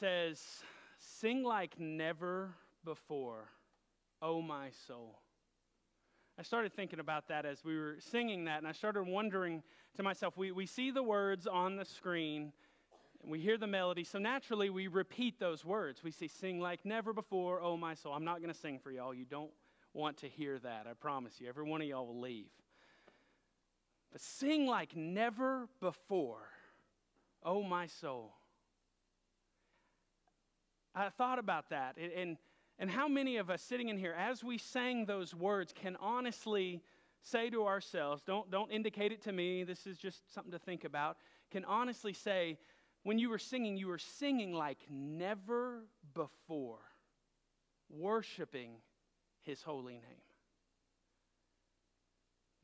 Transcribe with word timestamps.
says, 0.00 0.42
Sing 0.98 1.44
like 1.44 1.78
never 1.78 2.50
before, 2.84 3.48
oh 4.20 4.42
my 4.42 4.70
soul. 4.86 5.18
I 6.38 6.42
started 6.42 6.74
thinking 6.74 7.00
about 7.00 7.28
that 7.28 7.44
as 7.44 7.62
we 7.64 7.78
were 7.78 7.96
singing 7.98 8.46
that, 8.46 8.58
and 8.58 8.66
I 8.66 8.72
started 8.72 9.04
wondering 9.04 9.62
to 9.96 10.02
myself 10.02 10.36
we, 10.36 10.52
we 10.52 10.64
see 10.64 10.90
the 10.90 11.02
words 11.02 11.46
on 11.46 11.76
the 11.76 11.84
screen, 11.84 12.52
and 13.22 13.30
we 13.30 13.40
hear 13.40 13.58
the 13.58 13.66
melody, 13.66 14.04
so 14.04 14.18
naturally 14.18 14.70
we 14.70 14.86
repeat 14.86 15.38
those 15.38 15.64
words. 15.64 16.02
We 16.02 16.10
say, 16.10 16.28
Sing 16.28 16.60
like 16.60 16.84
never 16.84 17.12
before, 17.12 17.60
oh 17.60 17.76
my 17.76 17.94
soul. 17.94 18.14
I'm 18.14 18.24
not 18.24 18.38
going 18.40 18.52
to 18.52 18.58
sing 18.58 18.78
for 18.82 18.90
y'all. 18.90 19.14
You 19.14 19.26
don't 19.26 19.52
want 19.92 20.18
to 20.18 20.28
hear 20.28 20.58
that, 20.60 20.86
I 20.88 20.94
promise 20.94 21.34
you. 21.40 21.48
Every 21.48 21.64
one 21.64 21.82
of 21.82 21.86
y'all 21.88 22.06
will 22.06 22.20
leave. 22.20 22.48
But 24.12 24.22
sing 24.22 24.66
like 24.66 24.96
never 24.96 25.68
before, 25.80 26.48
oh 27.44 27.62
my 27.62 27.86
soul. 27.86 28.32
I 30.94 31.08
thought 31.10 31.38
about 31.38 31.70
that, 31.70 31.96
and 31.96 32.36
and 32.80 32.90
how 32.90 33.08
many 33.08 33.36
of 33.36 33.50
us 33.50 33.60
sitting 33.60 33.90
in 33.90 33.98
here, 33.98 34.16
as 34.18 34.42
we 34.42 34.56
sang 34.56 35.04
those 35.04 35.34
words, 35.34 35.74
can 35.74 35.96
honestly 36.00 36.82
say 37.20 37.50
to 37.50 37.66
ourselves, 37.66 38.22
don't, 38.22 38.50
don't 38.50 38.72
indicate 38.72 39.12
it 39.12 39.20
to 39.24 39.32
me, 39.32 39.64
this 39.64 39.86
is 39.86 39.98
just 39.98 40.32
something 40.32 40.50
to 40.52 40.58
think 40.58 40.84
about, 40.84 41.18
can 41.50 41.62
honestly 41.66 42.14
say, 42.14 42.56
when 43.02 43.18
you 43.18 43.28
were 43.28 43.38
singing, 43.38 43.76
you 43.76 43.86
were 43.86 43.98
singing 43.98 44.54
like 44.54 44.78
never 44.90 45.84
before, 46.14 46.80
worshiping 47.90 48.70
his 49.42 49.62
holy 49.62 49.94
name. 49.94 50.24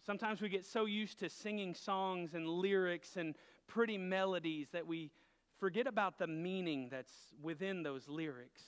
Sometimes 0.07 0.41
we 0.41 0.49
get 0.49 0.65
so 0.65 0.87
used 0.87 1.19
to 1.19 1.29
singing 1.29 1.75
songs 1.75 2.33
and 2.33 2.49
lyrics 2.49 3.17
and 3.17 3.35
pretty 3.67 3.99
melodies 3.99 4.69
that 4.73 4.87
we 4.87 5.11
forget 5.59 5.87
about 5.87 6.19
the 6.19 6.27
meaning 6.27 6.89
that's 6.91 7.13
within 7.43 7.83
those 7.83 8.09
lyrics. 8.09 8.63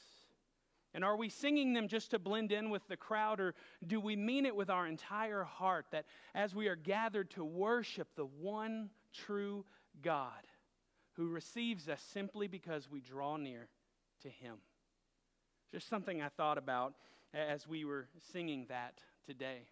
And 0.95 1.05
are 1.05 1.16
we 1.16 1.28
singing 1.28 1.74
them 1.74 1.87
just 1.87 2.11
to 2.12 2.19
blend 2.19 2.51
in 2.51 2.70
with 2.70 2.86
the 2.89 2.97
crowd, 2.97 3.41
or 3.41 3.55
do 3.86 4.00
we 4.00 4.17
mean 4.17 4.47
it 4.47 4.56
with 4.56 4.70
our 4.70 4.86
entire 4.86 5.45
heart 5.45 5.86
that 5.92 6.06
as 6.34 6.55
we 6.55 6.67
are 6.67 6.77
gathered 6.77 7.30
to 7.33 7.45
worship 7.45 8.08
the 8.17 8.25
one 8.25 8.91
true 9.12 9.64
God 10.03 10.47
who 11.12 11.28
receives 11.28 11.89
us 11.89 12.03
simply 12.12 12.48
because 12.48 12.91
we 12.91 13.00
draw 13.00 13.36
near 13.36 13.69
to 14.23 14.28
Him? 14.28 14.56
Just 15.70 15.89
something 15.89 16.23
I 16.23 16.30
thought 16.30 16.56
about 16.56 16.95
as 17.34 17.69
we 17.69 17.84
were 17.84 18.08
singing 18.33 18.64
that 18.70 19.00
today. 19.27 19.67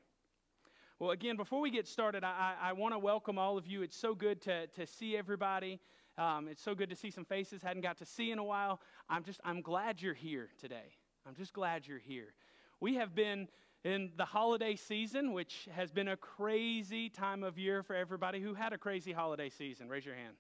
Well, 0.99 1.11
again, 1.11 1.37
before 1.37 1.61
we 1.61 1.71
get 1.71 1.87
started, 1.87 2.25
I, 2.25 2.55
I 2.61 2.73
want 2.73 2.95
to 2.95 2.99
welcome 2.99 3.39
all 3.39 3.59
of 3.59 3.67
you. 3.67 3.83
It's 3.83 3.97
so 3.97 4.15
good 4.15 4.41
to, 4.43 4.67
to 4.69 4.87
see 4.87 5.17
everybody. 5.17 5.81
Um, 6.19 6.49
it's 6.49 6.63
so 6.63 6.75
good 6.75 6.89
to 6.91 6.97
see 6.97 7.11
some 7.11 7.25
faces 7.25 7.63
hadn't 7.63 7.83
got 7.83 7.99
to 7.99 8.07
see 8.07 8.31
in 8.31 8.39
a 8.39 8.45
while. 8.45 8.81
I'm 9.09 9.23
just 9.23 9.41
I'm 9.45 9.61
glad 9.61 10.01
you're 10.01 10.15
here 10.15 10.49
today. 10.59 10.95
I'm 11.27 11.35
just 11.35 11.53
glad 11.53 11.87
you're 11.87 11.99
here. 11.99 12.33
We 12.81 12.95
have 12.95 13.15
been 13.15 13.49
in 13.85 14.11
the 14.17 14.25
holiday 14.25 14.77
season, 14.77 15.33
which 15.33 15.69
has 15.75 15.93
been 15.93 16.09
a 16.09 16.17
crazy 16.17 17.09
time 17.09 17.43
of 17.43 17.59
year 17.59 17.83
for 17.83 17.95
everybody. 17.95 18.41
Who 18.41 18.55
had 18.55 18.73
a 18.73 18.79
crazy 18.79 19.13
holiday 19.13 19.51
season? 19.51 19.89
Raise 19.89 20.05
your 20.05 20.15
hand. 20.15 20.37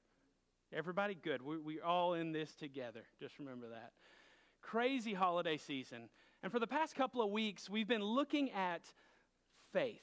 Everybody? 0.73 1.15
Good. 1.15 1.43
We, 1.43 1.59
we're 1.59 1.85
all 1.85 2.15
in 2.15 2.33
this 2.33 2.55
together. 2.55 3.05
Just 3.21 3.39
remember 3.39 3.69
that. 3.69 3.93
Crazy 4.63 5.15
holiday 5.15 5.59
season. 5.59 6.09
And 6.43 6.51
for 6.51 6.59
the 6.59 6.67
past 6.67 6.95
couple 6.95 7.23
of 7.23 7.31
weeks, 7.31 7.71
we've 7.71 7.87
been 7.87 8.03
looking 8.03 8.51
at 8.51 8.83
faith. 9.73 10.03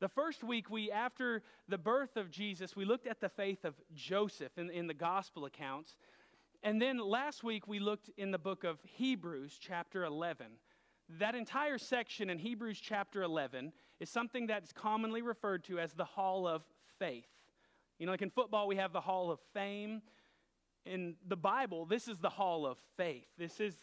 The 0.00 0.08
first 0.08 0.42
week, 0.42 0.70
we, 0.70 0.90
after 0.90 1.42
the 1.68 1.76
birth 1.76 2.16
of 2.16 2.30
Jesus, 2.30 2.74
we 2.74 2.86
looked 2.86 3.06
at 3.06 3.20
the 3.20 3.28
faith 3.28 3.66
of 3.66 3.74
Joseph 3.94 4.56
in, 4.56 4.70
in 4.70 4.86
the 4.86 4.94
gospel 4.94 5.44
accounts. 5.44 5.96
And 6.62 6.80
then 6.80 6.98
last 6.98 7.44
week 7.44 7.68
we 7.68 7.80
looked 7.80 8.10
in 8.16 8.30
the 8.30 8.38
book 8.38 8.64
of 8.64 8.78
Hebrews, 8.84 9.58
chapter 9.60 10.04
11. 10.04 10.46
That 11.18 11.34
entire 11.34 11.76
section 11.76 12.30
in 12.30 12.38
Hebrews, 12.38 12.80
chapter 12.80 13.22
11, 13.22 13.72
is 13.98 14.08
something 14.08 14.46
that's 14.46 14.72
commonly 14.72 15.20
referred 15.20 15.64
to 15.64 15.78
as 15.78 15.92
the 15.92 16.04
Hall 16.04 16.46
of 16.46 16.62
Faith. 16.98 17.28
You 17.98 18.06
know, 18.06 18.12
like 18.12 18.22
in 18.22 18.30
football, 18.30 18.66
we 18.66 18.76
have 18.76 18.94
the 18.94 19.02
Hall 19.02 19.30
of 19.30 19.38
Fame. 19.52 20.00
In 20.86 21.16
the 21.28 21.36
Bible, 21.36 21.84
this 21.84 22.08
is 22.08 22.20
the 22.20 22.30
Hall 22.30 22.64
of 22.64 22.78
Faith. 22.96 23.26
This 23.36 23.60
is, 23.60 23.74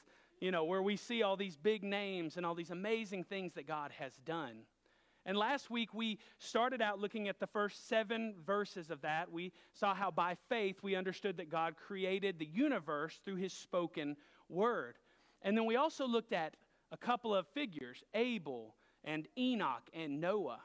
you 0.41 0.49
know, 0.49 0.63
where 0.63 0.81
we 0.81 0.97
see 0.97 1.21
all 1.21 1.37
these 1.37 1.55
big 1.55 1.83
names 1.83 2.37
and 2.37 2.45
all 2.45 2.55
these 2.55 2.71
amazing 2.71 3.23
things 3.25 3.53
that 3.53 3.67
God 3.67 3.91
has 3.99 4.13
done. 4.25 4.61
And 5.27 5.37
last 5.37 5.69
week 5.69 5.93
we 5.93 6.19
started 6.39 6.81
out 6.81 6.99
looking 6.99 7.27
at 7.27 7.37
the 7.37 7.47
first 7.47 7.89
seven 7.89 8.33
verses 8.45 8.89
of 8.89 9.01
that. 9.01 9.29
We 9.29 9.51
saw 9.73 9.93
how 9.93 10.09
by 10.09 10.37
faith 10.47 10.77
we 10.81 10.95
understood 10.95 11.35
that 11.37 11.49
God 11.49 11.75
created 11.75 12.39
the 12.39 12.45
universe 12.45 13.19
through 13.25 13.35
his 13.35 13.51
spoken 13.51 14.15
word. 14.47 14.95
And 15.41 15.55
then 15.55 15.65
we 15.65 15.75
also 15.75 16.07
looked 16.07 16.31
at 16.31 16.55
a 16.93 16.97
couple 16.97 17.35
of 17.35 17.45
figures 17.49 18.05
Abel 18.13 18.75
and 19.03 19.27
Enoch 19.37 19.89
and 19.93 20.21
Noah. 20.21 20.61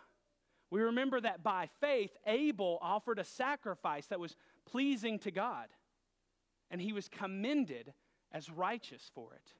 We 0.71 0.81
remember 0.81 1.21
that 1.21 1.43
by 1.43 1.69
faith, 1.81 2.17
Abel 2.25 2.79
offered 2.81 3.19
a 3.19 3.25
sacrifice 3.25 4.07
that 4.07 4.21
was 4.21 4.37
pleasing 4.65 5.19
to 5.19 5.33
God, 5.33 5.67
and 6.71 6.81
he 6.81 6.93
was 6.93 7.09
commended 7.09 7.93
as 8.31 8.49
righteous 8.49 9.11
for 9.13 9.35
it. 9.35 9.53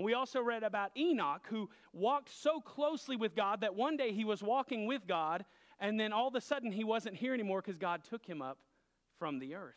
And 0.00 0.04
we 0.06 0.14
also 0.14 0.40
read 0.40 0.62
about 0.62 0.96
Enoch, 0.96 1.46
who 1.50 1.68
walked 1.92 2.30
so 2.30 2.58
closely 2.58 3.16
with 3.16 3.36
God 3.36 3.60
that 3.60 3.74
one 3.74 3.98
day 3.98 4.12
he 4.12 4.24
was 4.24 4.42
walking 4.42 4.86
with 4.86 5.06
God, 5.06 5.44
and 5.78 6.00
then 6.00 6.10
all 6.10 6.26
of 6.26 6.34
a 6.34 6.40
sudden 6.40 6.72
he 6.72 6.84
wasn't 6.84 7.16
here 7.16 7.34
anymore 7.34 7.60
because 7.60 7.76
God 7.76 8.02
took 8.02 8.24
him 8.24 8.40
up 8.40 8.56
from 9.18 9.38
the 9.38 9.54
earth. 9.54 9.74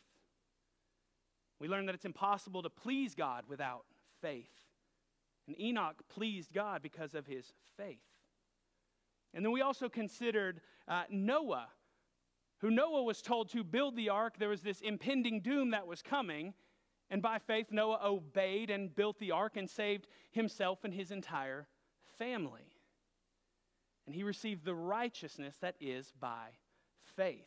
We 1.60 1.68
learned 1.68 1.88
that 1.88 1.94
it's 1.94 2.06
impossible 2.06 2.62
to 2.62 2.70
please 2.70 3.14
God 3.14 3.44
without 3.50 3.84
faith. 4.22 4.48
And 5.46 5.60
Enoch 5.60 6.02
pleased 6.08 6.54
God 6.54 6.80
because 6.80 7.14
of 7.14 7.26
his 7.26 7.52
faith. 7.76 8.00
And 9.34 9.44
then 9.44 9.52
we 9.52 9.60
also 9.60 9.90
considered 9.90 10.62
uh, 10.88 11.02
Noah, 11.10 11.68
who 12.60 12.70
Noah 12.70 13.02
was 13.02 13.20
told 13.20 13.50
to 13.50 13.62
build 13.62 13.94
the 13.94 14.08
ark. 14.08 14.36
There 14.38 14.48
was 14.48 14.62
this 14.62 14.80
impending 14.80 15.42
doom 15.42 15.72
that 15.72 15.86
was 15.86 16.00
coming. 16.00 16.54
And 17.10 17.22
by 17.22 17.38
faith, 17.38 17.66
Noah 17.70 18.00
obeyed 18.04 18.70
and 18.70 18.94
built 18.94 19.18
the 19.18 19.30
ark 19.30 19.56
and 19.56 19.68
saved 19.68 20.08
himself 20.30 20.84
and 20.84 20.92
his 20.92 21.10
entire 21.10 21.66
family. 22.18 22.72
And 24.06 24.14
he 24.14 24.22
received 24.22 24.64
the 24.64 24.74
righteousness 24.74 25.56
that 25.60 25.76
is 25.80 26.12
by 26.18 26.48
faith. 27.16 27.46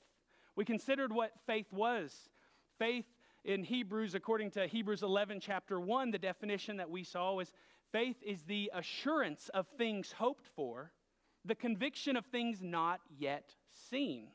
We 0.55 0.65
considered 0.65 1.11
what 1.11 1.31
faith 1.45 1.71
was. 1.71 2.29
Faith 2.79 3.05
in 3.43 3.63
Hebrews, 3.63 4.15
according 4.15 4.51
to 4.51 4.67
Hebrews 4.67 5.03
11, 5.03 5.39
chapter 5.39 5.79
1, 5.79 6.11
the 6.11 6.17
definition 6.17 6.77
that 6.77 6.89
we 6.89 7.03
saw 7.03 7.33
was 7.33 7.51
faith 7.91 8.17
is 8.25 8.43
the 8.43 8.71
assurance 8.73 9.49
of 9.53 9.67
things 9.77 10.11
hoped 10.11 10.47
for, 10.55 10.91
the 11.45 11.55
conviction 11.55 12.17
of 12.17 12.25
things 12.25 12.61
not 12.61 12.99
yet 13.17 13.55
seen. 13.89 14.27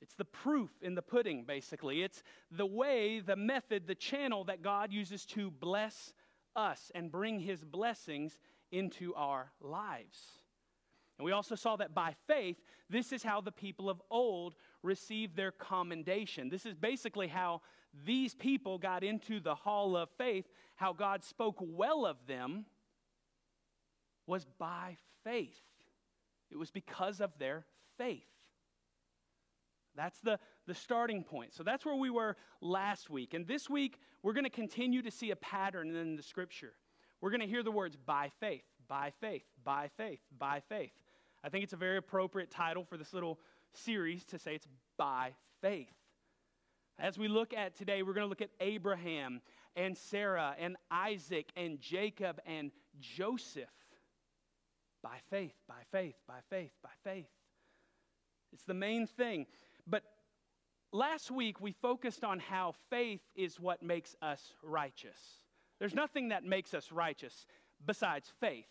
It's 0.00 0.14
the 0.14 0.24
proof 0.24 0.70
in 0.82 0.94
the 0.94 1.02
pudding, 1.02 1.44
basically. 1.44 2.02
It's 2.02 2.22
the 2.50 2.66
way, 2.66 3.20
the 3.20 3.36
method, 3.36 3.86
the 3.86 3.94
channel 3.94 4.44
that 4.44 4.62
God 4.62 4.92
uses 4.92 5.24
to 5.26 5.50
bless 5.50 6.12
us 6.54 6.92
and 6.94 7.10
bring 7.10 7.40
his 7.40 7.64
blessings 7.64 8.38
into 8.70 9.14
our 9.14 9.52
lives. 9.60 10.18
And 11.18 11.24
we 11.24 11.32
also 11.32 11.54
saw 11.54 11.76
that 11.76 11.94
by 11.94 12.14
faith, 12.26 12.56
this 12.90 13.10
is 13.10 13.22
how 13.22 13.40
the 13.40 13.52
people 13.52 13.88
of 13.88 14.02
old 14.10 14.54
received 14.82 15.34
their 15.34 15.50
commendation. 15.50 16.50
This 16.50 16.66
is 16.66 16.74
basically 16.74 17.28
how 17.28 17.62
these 18.04 18.34
people 18.34 18.78
got 18.78 19.02
into 19.02 19.40
the 19.40 19.54
hall 19.54 19.96
of 19.96 20.10
faith, 20.18 20.46
how 20.74 20.92
God 20.92 21.24
spoke 21.24 21.56
well 21.58 22.04
of 22.04 22.18
them 22.26 22.66
was 24.26 24.44
by 24.58 24.98
faith. 25.24 25.62
It 26.50 26.58
was 26.58 26.70
because 26.70 27.20
of 27.20 27.30
their 27.38 27.64
faith. 27.96 28.26
That's 29.96 30.18
the, 30.20 30.38
the 30.66 30.74
starting 30.74 31.24
point. 31.24 31.54
So 31.54 31.62
that's 31.62 31.84
where 31.84 31.96
we 31.96 32.10
were 32.10 32.36
last 32.60 33.10
week. 33.10 33.34
And 33.34 33.46
this 33.46 33.68
week, 33.70 33.98
we're 34.22 34.32
going 34.32 34.44
to 34.44 34.50
continue 34.50 35.02
to 35.02 35.10
see 35.10 35.30
a 35.30 35.36
pattern 35.36 35.94
in 35.94 36.16
the 36.16 36.22
scripture. 36.22 36.72
We're 37.20 37.30
going 37.30 37.40
to 37.40 37.46
hear 37.46 37.62
the 37.62 37.70
words 37.70 37.96
by 37.96 38.30
faith, 38.40 38.64
by 38.88 39.12
faith, 39.20 39.44
by 39.64 39.88
faith, 39.96 40.20
by 40.38 40.60
faith. 40.68 40.92
I 41.42 41.48
think 41.48 41.64
it's 41.64 41.72
a 41.72 41.76
very 41.78 41.96
appropriate 41.96 42.50
title 42.50 42.84
for 42.84 42.96
this 42.96 43.12
little 43.12 43.38
series 43.72 44.24
to 44.26 44.38
say 44.38 44.54
it's 44.54 44.68
by 44.96 45.32
faith. 45.60 45.94
As 46.98 47.18
we 47.18 47.28
look 47.28 47.52
at 47.52 47.76
today, 47.76 48.02
we're 48.02 48.14
going 48.14 48.24
to 48.24 48.28
look 48.28 48.42
at 48.42 48.50
Abraham 48.60 49.40
and 49.74 49.96
Sarah 49.96 50.54
and 50.58 50.76
Isaac 50.90 51.50
and 51.56 51.80
Jacob 51.80 52.40
and 52.46 52.70
Joseph. 53.00 53.68
By 55.02 55.18
faith, 55.30 55.54
by 55.68 55.82
faith, 55.92 56.16
by 56.26 56.38
faith, 56.48 56.72
by 56.82 56.90
faith. 57.04 57.28
It's 58.52 58.64
the 58.64 58.74
main 58.74 59.06
thing. 59.06 59.46
But 59.86 60.04
last 60.92 61.30
week 61.30 61.60
we 61.60 61.72
focused 61.72 62.24
on 62.24 62.40
how 62.40 62.74
faith 62.90 63.22
is 63.34 63.60
what 63.60 63.82
makes 63.82 64.16
us 64.22 64.54
righteous. 64.62 65.18
There's 65.78 65.94
nothing 65.94 66.28
that 66.28 66.44
makes 66.44 66.74
us 66.74 66.92
righteous 66.92 67.46
besides 67.84 68.32
faith 68.40 68.66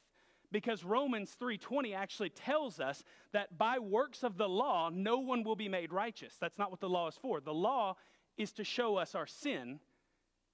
because 0.51 0.83
Romans 0.83 1.35
3:20 1.35 1.93
actually 1.93 2.29
tells 2.29 2.79
us 2.79 3.03
that 3.33 3.57
by 3.57 3.79
works 3.79 4.23
of 4.23 4.37
the 4.37 4.49
law 4.49 4.89
no 4.89 5.19
one 5.19 5.43
will 5.43 5.55
be 5.55 5.69
made 5.69 5.91
righteous. 5.93 6.37
That's 6.37 6.57
not 6.57 6.71
what 6.71 6.79
the 6.79 6.89
law 6.89 7.07
is 7.07 7.17
for. 7.17 7.41
The 7.41 7.53
law 7.53 7.95
is 8.37 8.53
to 8.53 8.63
show 8.63 8.97
us 8.97 9.15
our 9.15 9.27
sin 9.27 9.79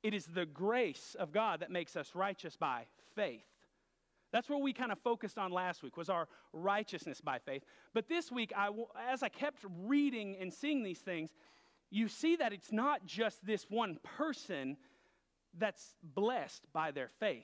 It 0.04 0.14
is 0.14 0.26
the 0.28 0.46
grace 0.46 1.16
of 1.20 1.32
God 1.32 1.60
that 1.60 1.72
makes 1.72 1.96
us 1.96 2.16
righteous 2.16 2.58
by 2.58 2.88
faith. 3.16 3.46
That's 4.32 4.50
what 4.50 4.62
we 4.62 4.74
kind 4.74 4.92
of 4.92 5.00
focused 5.00 5.38
on 5.38 5.52
last 5.52 5.84
week 5.84 5.98
was 5.98 6.10
our 6.10 6.28
righteousness 6.54 7.20
by 7.20 7.40
faith. 7.40 7.64
But 7.94 8.08
this 8.08 8.32
week, 8.32 8.54
I, 8.56 8.70
as 9.10 9.24
I 9.24 9.30
kept 9.30 9.66
reading 9.84 10.38
and 10.40 10.54
seeing 10.54 10.84
these 10.84 11.00
things, 11.00 11.32
you 11.90 12.08
see 12.08 12.38
that 12.38 12.54
it's 12.54 12.72
not 12.72 13.06
just 13.06 13.46
this 13.46 13.66
one 13.70 13.98
person 14.04 14.78
that's 15.58 15.96
blessed 16.02 16.66
by 16.72 16.92
their 16.92 17.10
faith. 17.20 17.44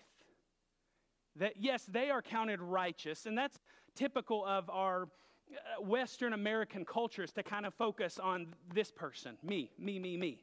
That 1.35 1.53
yes, 1.57 1.83
they 1.85 2.09
are 2.09 2.21
counted 2.21 2.61
righteous, 2.61 3.25
and 3.25 3.37
that's 3.37 3.59
typical 3.95 4.45
of 4.45 4.69
our 4.69 5.03
uh, 5.03 5.81
Western 5.81 6.33
American 6.33 6.85
cultures 6.85 7.31
to 7.33 7.43
kind 7.43 7.65
of 7.65 7.73
focus 7.73 8.17
on 8.17 8.47
this 8.73 8.91
person, 8.91 9.37
me, 9.43 9.69
me, 9.77 9.99
me, 9.99 10.17
me. 10.17 10.39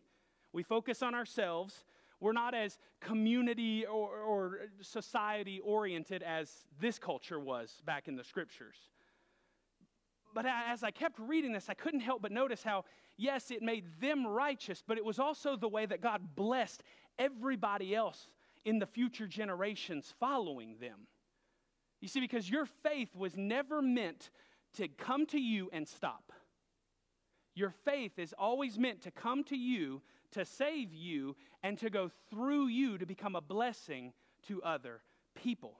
We 0.52 0.62
focus 0.62 1.02
on 1.02 1.14
ourselves. 1.14 1.85
We're 2.25 2.32
not 2.32 2.55
as 2.55 2.79
community 3.03 3.85
or, 3.85 4.17
or 4.17 4.61
society 4.81 5.61
oriented 5.62 6.23
as 6.23 6.50
this 6.81 6.99
culture 6.99 7.38
was 7.38 7.82
back 7.85 8.09
in 8.09 8.17
the 8.17 8.25
scriptures. 8.25 8.76
But 10.32 10.47
as 10.47 10.82
I 10.82 10.91
kept 10.91 11.19
reading 11.19 11.53
this, 11.53 11.69
I 11.69 11.75
couldn't 11.75 12.00
help 12.00 12.23
but 12.23 12.32
notice 12.32 12.62
how, 12.62 12.87
yes, 13.19 13.50
it 13.50 13.61
made 13.61 13.85
them 14.00 14.26
righteous, 14.26 14.82
but 14.88 14.97
it 14.97 15.05
was 15.05 15.19
also 15.19 15.55
the 15.55 15.69
way 15.69 15.85
that 15.85 16.00
God 16.00 16.35
blessed 16.35 16.82
everybody 17.19 17.94
else 17.94 18.27
in 18.65 18.79
the 18.79 18.87
future 18.87 19.27
generations 19.27 20.15
following 20.19 20.77
them. 20.81 21.00
You 22.00 22.09
see, 22.09 22.20
because 22.20 22.49
your 22.49 22.65
faith 22.65 23.15
was 23.15 23.37
never 23.37 23.82
meant 23.82 24.31
to 24.77 24.88
come 24.88 25.27
to 25.27 25.38
you 25.38 25.69
and 25.75 25.87
stop. 25.87 26.32
Your 27.55 27.75
faith 27.85 28.19
is 28.19 28.35
always 28.38 28.79
meant 28.79 29.03
to 29.03 29.11
come 29.11 29.44
to 29.44 29.56
you, 29.56 30.00
to 30.34 30.44
save 30.44 30.92
you, 30.94 31.36
and 31.62 31.78
to 31.78 31.90
go 31.90 32.10
through 32.31 32.69
you 32.69 32.98
to 32.98 33.06
become 33.06 33.34
a 33.34 33.40
blessing 33.40 34.12
to 34.48 34.62
other 34.62 35.00
people. 35.34 35.78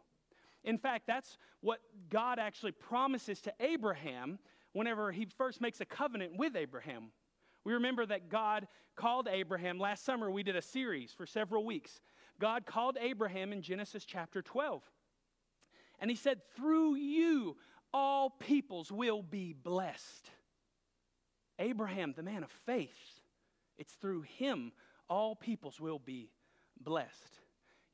In 0.65 0.79
fact, 0.79 1.07
that's 1.07 1.37
what 1.61 1.81
God 2.09 2.39
actually 2.39 2.73
promises 2.73 3.41
to 3.43 3.53
Abraham 3.61 4.39
whenever 4.73 5.13
he 5.13 5.27
first 5.27 5.61
makes 5.61 5.81
a 5.81 5.85
covenant 5.85 6.37
with 6.37 6.57
Abraham. 6.57 7.11
We 7.65 7.75
remember 7.75 8.05
that 8.07 8.29
God 8.29 8.67
called 8.97 9.29
Abraham. 9.31 9.79
Last 9.79 10.05
summer, 10.05 10.31
we 10.31 10.43
did 10.43 10.57
a 10.57 10.63
series 10.63 11.13
for 11.13 11.27
several 11.27 11.65
weeks. 11.65 12.01
God 12.41 12.67
called 12.67 12.97
Abraham 13.01 13.53
in 13.53 13.63
Genesis 13.63 14.05
chapter 14.05 14.43
12. 14.43 14.83
And 16.01 16.11
he 16.11 16.17
said, 16.17 16.41
Through 16.57 16.97
you, 16.97 17.57
all 17.93 18.31
peoples 18.31 18.91
will 18.91 19.23
be 19.23 19.53
blessed. 19.53 20.31
Abraham, 21.59 22.13
the 22.17 22.23
man 22.23 22.43
of 22.43 22.51
faith, 22.67 23.21
it's 23.79 23.95
through 23.95 24.23
him 24.23 24.73
all 25.09 25.37
peoples 25.37 25.81
will 25.81 25.99
be 25.99 26.31
blessed. 26.81 27.41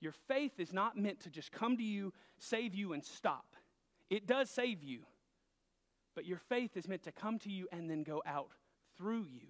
Your 0.00 0.12
faith 0.29 0.59
is 0.59 0.73
not 0.73 0.97
meant 0.97 1.21
to 1.21 1.31
just 1.31 1.53
come 1.53 1.77
to 1.77 1.82
you, 1.82 2.12
save 2.38 2.75
you, 2.75 2.93
and 2.93 3.05
stop. 3.05 3.56
It 4.09 4.27
does 4.27 4.49
save 4.49 4.82
you, 4.82 5.00
but 6.15 6.25
your 6.25 6.38
faith 6.38 6.77
is 6.77 6.88
meant 6.88 7.03
to 7.05 7.12
come 7.12 7.38
to 7.41 7.50
you 7.50 7.69
and 7.73 7.91
then 7.91 8.03
go 8.03 8.23
out 8.25 8.50
through 8.97 9.27
you 9.31 9.49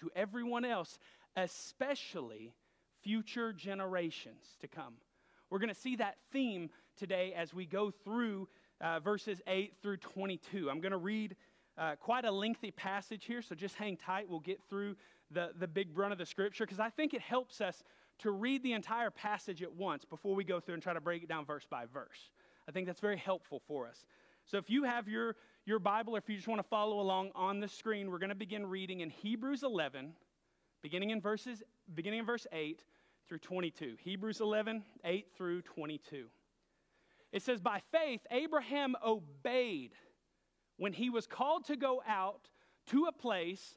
to 0.00 0.10
everyone 0.16 0.64
else, 0.64 0.98
especially 1.36 2.54
future 3.02 3.52
generations 3.52 4.56
to 4.60 4.68
come. 4.68 4.94
We're 5.50 5.58
going 5.58 5.74
to 5.74 5.80
see 5.80 5.96
that 5.96 6.16
theme 6.32 6.70
today 6.96 7.34
as 7.36 7.54
we 7.54 7.66
go 7.66 7.90
through 7.90 8.48
uh, 8.80 9.00
verses 9.00 9.40
8 9.46 9.74
through 9.82 9.98
22. 9.98 10.70
I'm 10.70 10.80
going 10.80 10.92
to 10.92 10.98
read 10.98 11.36
uh, 11.76 11.94
quite 11.96 12.24
a 12.24 12.30
lengthy 12.30 12.70
passage 12.70 13.24
here, 13.24 13.42
so 13.42 13.54
just 13.54 13.76
hang 13.76 13.96
tight. 13.96 14.28
We'll 14.28 14.40
get 14.40 14.60
through 14.68 14.96
the, 15.30 15.50
the 15.58 15.68
big 15.68 15.94
brunt 15.94 16.12
of 16.12 16.18
the 16.18 16.26
scripture 16.26 16.64
because 16.64 16.80
I 16.80 16.90
think 16.90 17.14
it 17.14 17.20
helps 17.20 17.60
us 17.60 17.82
to 18.20 18.30
read 18.30 18.62
the 18.62 18.72
entire 18.72 19.10
passage 19.10 19.62
at 19.62 19.72
once 19.72 20.04
before 20.04 20.34
we 20.34 20.44
go 20.44 20.60
through 20.60 20.74
and 20.74 20.82
try 20.82 20.92
to 20.92 21.00
break 21.00 21.22
it 21.22 21.28
down 21.28 21.44
verse 21.44 21.66
by 21.68 21.84
verse. 21.92 22.30
I 22.68 22.72
think 22.72 22.86
that's 22.86 23.00
very 23.00 23.16
helpful 23.16 23.62
for 23.66 23.86
us. 23.86 24.04
So 24.44 24.56
if 24.56 24.68
you 24.70 24.84
have 24.84 25.08
your, 25.08 25.36
your 25.66 25.78
Bible 25.78 26.14
or 26.14 26.18
if 26.18 26.28
you 26.28 26.36
just 26.36 26.48
want 26.48 26.58
to 26.58 26.68
follow 26.68 27.00
along 27.00 27.30
on 27.34 27.60
the 27.60 27.68
screen, 27.68 28.10
we're 28.10 28.18
going 28.18 28.30
to 28.30 28.34
begin 28.34 28.66
reading 28.66 29.00
in 29.00 29.10
Hebrews 29.10 29.62
11, 29.62 30.12
beginning 30.82 31.10
in 31.10 31.20
verses 31.20 31.62
beginning 31.94 32.20
in 32.20 32.26
verse 32.26 32.46
8 32.52 32.82
through 33.28 33.38
22. 33.38 33.96
Hebrews 34.00 34.40
11, 34.40 34.82
8 35.04 35.26
through 35.36 35.62
22. 35.62 36.26
It 37.32 37.42
says, 37.42 37.60
By 37.60 37.82
faith, 37.92 38.20
Abraham 38.30 38.96
obeyed 39.04 39.92
when 40.78 40.92
he 40.92 41.10
was 41.10 41.26
called 41.26 41.66
to 41.66 41.76
go 41.76 42.02
out 42.08 42.48
to 42.86 43.04
a 43.04 43.12
place 43.12 43.76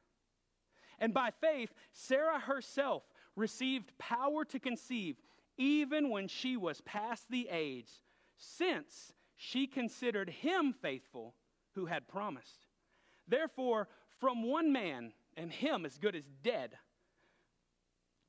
And 1.01 1.13
by 1.13 1.31
faith, 1.31 1.73
Sarah 1.91 2.39
herself 2.39 3.03
received 3.35 3.97
power 3.97 4.45
to 4.45 4.59
conceive 4.59 5.17
even 5.57 6.09
when 6.09 6.27
she 6.27 6.55
was 6.55 6.79
past 6.81 7.25
the 7.29 7.49
age, 7.51 7.89
since 8.37 9.13
she 9.35 9.67
considered 9.67 10.29
him 10.29 10.73
faithful 10.73 11.35
who 11.73 11.87
had 11.87 12.07
promised. 12.07 12.67
Therefore, 13.27 13.87
from 14.19 14.43
one 14.43 14.71
man, 14.71 15.13
and 15.35 15.51
him 15.51 15.85
as 15.85 15.97
good 15.97 16.15
as 16.15 16.29
dead, 16.43 16.77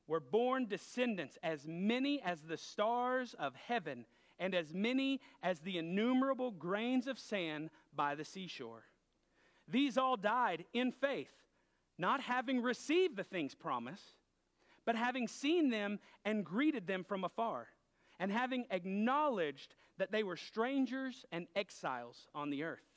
were 0.06 0.20
born 0.20 0.66
descendants 0.66 1.38
as 1.42 1.66
many 1.66 2.20
as 2.22 2.40
the 2.42 2.56
stars 2.56 3.34
of 3.38 3.54
heaven 3.54 4.06
and 4.38 4.54
as 4.54 4.72
many 4.72 5.20
as 5.42 5.60
the 5.60 5.78
innumerable 5.78 6.50
grains 6.50 7.06
of 7.06 7.18
sand 7.18 7.70
by 7.94 8.14
the 8.14 8.24
seashore. 8.24 8.84
These 9.68 9.98
all 9.98 10.16
died 10.16 10.64
in 10.72 10.92
faith, 10.92 11.41
not 12.02 12.20
having 12.20 12.60
received 12.60 13.16
the 13.16 13.24
things 13.24 13.54
promised, 13.54 14.16
but 14.84 14.96
having 14.96 15.28
seen 15.28 15.70
them 15.70 16.00
and 16.24 16.44
greeted 16.44 16.86
them 16.86 17.04
from 17.04 17.22
afar, 17.22 17.68
and 18.18 18.32
having 18.32 18.66
acknowledged 18.70 19.74
that 19.98 20.10
they 20.10 20.24
were 20.24 20.36
strangers 20.36 21.24
and 21.30 21.46
exiles 21.54 22.26
on 22.34 22.50
the 22.50 22.64
earth. 22.64 22.90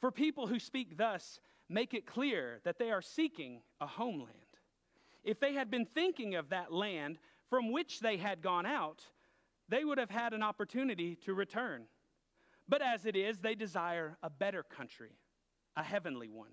For 0.00 0.12
people 0.12 0.46
who 0.46 0.60
speak 0.60 0.96
thus 0.96 1.40
make 1.68 1.94
it 1.94 2.06
clear 2.06 2.60
that 2.62 2.78
they 2.78 2.92
are 2.92 3.02
seeking 3.02 3.60
a 3.80 3.86
homeland. 3.88 4.32
If 5.24 5.40
they 5.40 5.54
had 5.54 5.68
been 5.68 5.84
thinking 5.84 6.36
of 6.36 6.50
that 6.50 6.72
land 6.72 7.18
from 7.50 7.72
which 7.72 7.98
they 7.98 8.18
had 8.18 8.40
gone 8.40 8.66
out, 8.66 9.02
they 9.68 9.84
would 9.84 9.98
have 9.98 10.10
had 10.10 10.32
an 10.32 10.44
opportunity 10.44 11.16
to 11.24 11.34
return. 11.34 11.86
But 12.68 12.82
as 12.82 13.04
it 13.04 13.16
is, 13.16 13.40
they 13.40 13.56
desire 13.56 14.16
a 14.22 14.30
better 14.30 14.62
country, 14.62 15.18
a 15.76 15.82
heavenly 15.82 16.28
one. 16.28 16.52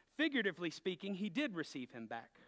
figuratively 0.17 0.69
speaking, 0.69 1.15
he 1.15 1.29
did 1.29 1.55
receive 1.55 1.91
him 1.91 2.07
back. 2.07 2.39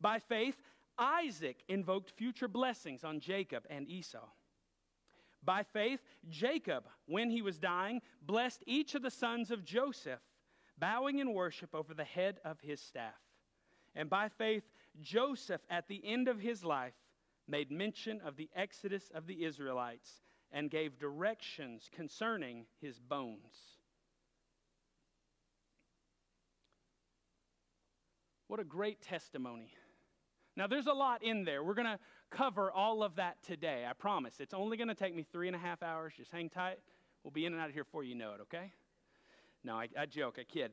By 0.00 0.18
faith, 0.18 0.56
Isaac 0.98 1.62
invoked 1.68 2.10
future 2.10 2.48
blessings 2.48 3.04
on 3.04 3.20
Jacob 3.20 3.64
and 3.70 3.88
Esau. 3.88 4.26
By 5.44 5.62
faith, 5.62 6.00
Jacob, 6.28 6.84
when 7.06 7.30
he 7.30 7.42
was 7.42 7.58
dying, 7.58 8.02
blessed 8.22 8.62
each 8.66 8.94
of 8.94 9.02
the 9.02 9.10
sons 9.10 9.50
of 9.50 9.64
Joseph, 9.64 10.20
bowing 10.78 11.18
in 11.18 11.32
worship 11.32 11.74
over 11.74 11.94
the 11.94 12.04
head 12.04 12.40
of 12.44 12.60
his 12.60 12.80
staff. 12.80 13.20
And 13.94 14.10
by 14.10 14.28
faith, 14.28 14.64
Joseph, 15.00 15.60
at 15.70 15.88
the 15.88 16.02
end 16.04 16.28
of 16.28 16.40
his 16.40 16.64
life, 16.64 16.94
made 17.46 17.70
mention 17.70 18.20
of 18.20 18.36
the 18.36 18.50
exodus 18.54 19.10
of 19.14 19.26
the 19.26 19.44
Israelites 19.44 20.22
and 20.52 20.70
gave 20.70 20.98
directions 20.98 21.88
concerning 21.94 22.66
his 22.80 22.98
bones. 22.98 23.77
What 28.48 28.60
a 28.60 28.64
great 28.64 29.00
testimony. 29.02 29.70
Now, 30.56 30.66
there's 30.66 30.86
a 30.86 30.92
lot 30.92 31.22
in 31.22 31.44
there. 31.44 31.62
We're 31.62 31.74
going 31.74 31.86
to 31.86 31.98
cover 32.30 32.72
all 32.72 33.02
of 33.02 33.14
that 33.16 33.42
today. 33.42 33.86
I 33.88 33.92
promise. 33.92 34.40
It's 34.40 34.54
only 34.54 34.76
going 34.76 34.88
to 34.88 34.94
take 34.94 35.14
me 35.14 35.24
three 35.30 35.46
and 35.46 35.54
a 35.54 35.58
half 35.58 35.82
hours. 35.82 36.14
Just 36.16 36.32
hang 36.32 36.48
tight. 36.48 36.78
We'll 37.22 37.30
be 37.30 37.46
in 37.46 37.52
and 37.52 37.62
out 37.62 37.68
of 37.68 37.74
here 37.74 37.84
before 37.84 38.04
you 38.04 38.14
know 38.14 38.32
it, 38.32 38.40
okay? 38.42 38.72
No, 39.62 39.74
I, 39.74 39.88
I 39.96 40.06
joke, 40.06 40.38
I 40.40 40.44
kid. 40.44 40.72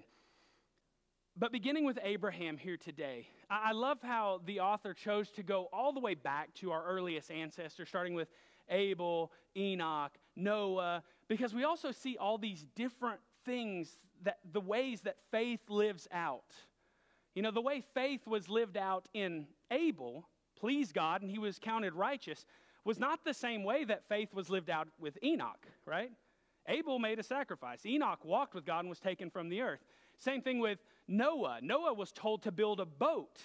But 1.37 1.51
beginning 1.51 1.85
with 1.85 1.99
Abraham 2.01 2.57
here 2.57 2.77
today, 2.77 3.27
I, 3.49 3.73
love 3.73 3.97
how 4.01 4.41
the 4.45 4.61
author 4.61 4.93
chose 4.93 5.29
to 5.31 5.43
go 5.43 5.67
all 5.73 5.91
the 5.91 5.99
way 5.99 6.13
back 6.13 6.53
to 6.55 6.71
our 6.71 6.85
earliest 6.85 7.29
ancestors, 7.29 7.89
starting 7.89 8.13
with 8.13 8.29
Abel, 8.69 9.33
Enoch, 9.57 10.13
Noah, 10.37 11.03
because 11.27 11.53
we 11.53 11.65
also 11.65 11.91
see 11.91 12.15
all 12.15 12.37
these 12.37 12.65
different 12.73 13.19
things 13.43 13.97
that 14.23 14.37
the 14.53 14.61
ways 14.61 15.01
that 15.01 15.17
faith 15.29 15.59
lives 15.69 16.07
out. 16.13 16.53
You 17.35 17.41
know, 17.41 17.51
the 17.51 17.61
way 17.61 17.83
faith 17.93 18.25
was 18.25 18.49
lived 18.49 18.77
out 18.77 19.07
in 19.13 19.47
Abel 19.69 20.27
pleased 20.57 20.93
God 20.93 21.21
and 21.21 21.29
he 21.29 21.37
was 21.37 21.59
counted 21.59 21.93
righteous 21.93 22.45
was 22.85 22.97
not 22.97 23.25
the 23.25 23.33
same 23.33 23.63
way 23.63 23.83
that 23.83 24.07
faith 24.07 24.33
was 24.33 24.49
lived 24.49 24.69
out 24.69 24.87
with 24.99 25.17
Enoch, 25.23 25.67
right? 25.85 26.11
Abel 26.67 26.97
made 26.97 27.19
a 27.19 27.23
sacrifice. 27.23 27.85
Enoch 27.85 28.23
walked 28.23 28.55
with 28.55 28.65
God 28.65 28.79
and 28.79 28.89
was 28.89 28.99
taken 28.99 29.29
from 29.29 29.49
the 29.49 29.61
earth. 29.61 29.81
Same 30.17 30.41
thing 30.41 30.59
with 30.59 30.79
Noah. 31.07 31.59
Noah 31.61 31.93
was 31.93 32.11
told 32.11 32.43
to 32.43 32.51
build 32.51 32.79
a 32.79 32.85
boat. 32.85 33.41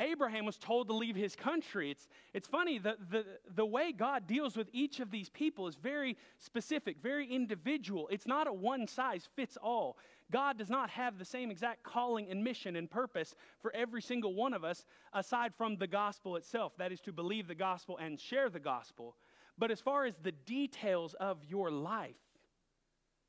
Abraham 0.00 0.44
was 0.44 0.58
told 0.58 0.88
to 0.88 0.94
leave 0.94 1.14
his 1.14 1.36
country. 1.36 1.90
It's, 1.90 2.08
it's 2.34 2.48
funny, 2.48 2.78
the, 2.78 2.96
the, 3.10 3.24
the 3.54 3.64
way 3.64 3.92
God 3.92 4.26
deals 4.26 4.56
with 4.56 4.68
each 4.72 4.98
of 4.98 5.10
these 5.10 5.28
people 5.28 5.68
is 5.68 5.76
very 5.76 6.16
specific, 6.38 6.96
very 7.00 7.32
individual. 7.32 8.08
It's 8.10 8.26
not 8.26 8.48
a 8.48 8.52
one 8.52 8.88
size 8.88 9.28
fits 9.36 9.56
all. 9.62 9.96
God 10.32 10.58
does 10.58 10.70
not 10.70 10.90
have 10.90 11.18
the 11.18 11.24
same 11.24 11.50
exact 11.50 11.84
calling 11.84 12.28
and 12.30 12.42
mission 12.42 12.74
and 12.74 12.90
purpose 12.90 13.34
for 13.60 13.72
every 13.74 14.00
single 14.02 14.34
one 14.34 14.54
of 14.54 14.64
us 14.64 14.84
aside 15.12 15.52
from 15.54 15.76
the 15.76 15.86
gospel 15.86 16.36
itself. 16.36 16.72
That 16.78 16.90
is 16.90 17.00
to 17.02 17.12
believe 17.12 17.46
the 17.46 17.54
gospel 17.54 17.98
and 17.98 18.18
share 18.18 18.48
the 18.48 18.58
gospel. 18.58 19.14
But 19.58 19.70
as 19.70 19.80
far 19.80 20.06
as 20.06 20.14
the 20.22 20.32
details 20.32 21.14
of 21.20 21.44
your 21.44 21.70
life, 21.70 22.16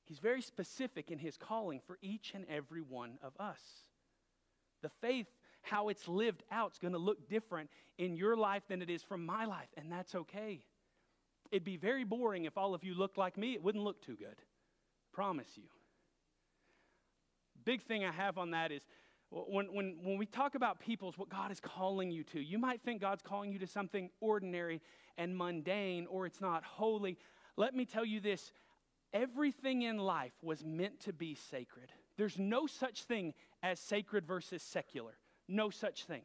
He's 0.06 0.20
very 0.20 0.42
specific 0.42 1.12
in 1.12 1.20
His 1.20 1.38
calling 1.38 1.82
for 1.86 1.98
each 2.02 2.32
and 2.34 2.46
every 2.50 2.82
one 2.82 3.20
of 3.22 3.34
us. 3.40 3.62
The 4.82 4.90
faith 5.02 5.28
how 5.62 5.90
it's 5.90 6.08
lived 6.08 6.44
out 6.52 6.74
is 6.74 6.78
going 6.78 6.94
to 6.94 7.00
look 7.00 7.30
different 7.30 7.70
in 7.98 8.16
your 8.16 8.36
life 8.36 8.64
than 8.68 8.82
it 8.82 8.90
is 8.90 9.02
from 9.02 9.26
my 9.26 9.46
life, 9.46 9.70
and 9.78 9.92
that's 9.92 10.14
okay. 10.14 10.66
It'd 11.52 11.64
be 11.64 11.78
very 11.78 12.04
boring 12.04 12.46
if 12.46 12.58
all 12.58 12.74
of 12.74 12.84
you 12.84 12.94
looked 12.94 13.18
like 13.18 13.38
me. 13.38 13.54
It 13.54 13.64
wouldn't 13.64 13.84
look 13.84 14.02
too 14.02 14.16
good. 14.16 14.36
Promise 15.14 15.52
you. 15.56 15.64
Big 17.66 17.84
thing 17.84 18.04
I 18.04 18.12
have 18.12 18.38
on 18.38 18.52
that 18.52 18.72
is 18.72 18.84
when, 19.30 19.74
when, 19.74 19.98
when 20.04 20.18
we 20.18 20.26
talk 20.26 20.56
about 20.56 20.80
people's 20.80 21.18
what 21.18 21.30
God 21.30 21.52
is 21.52 21.60
calling 21.60 22.12
you 22.12 22.24
to, 22.26 22.40
you 22.40 22.60
might 22.60 22.82
think 22.82 23.02
God's 23.02 23.22
calling 23.22 23.52
you 23.52 23.60
to 23.60 23.68
something 23.68 24.10
ordinary 24.22 24.82
and 25.18 25.36
mundane 25.36 26.06
or 26.08 26.26
it's 26.26 26.42
not 26.42 26.64
holy. 26.64 27.18
Let 27.58 27.76
me 27.76 27.86
tell 27.86 28.06
you 28.06 28.20
this 28.20 28.52
everything 29.14 29.84
in 29.84 29.98
life 29.98 30.34
was 30.42 30.64
meant 30.64 31.00
to 31.02 31.14
be 31.14 31.36
sacred. 31.36 31.92
There's 32.18 32.38
no 32.38 32.68
such 32.68 33.04
thing 33.04 33.34
as 33.62 33.80
sacred 33.80 34.26
versus 34.26 34.62
secular. 34.62 35.14
No 35.48 35.70
such 35.70 36.06
thing. 36.06 36.24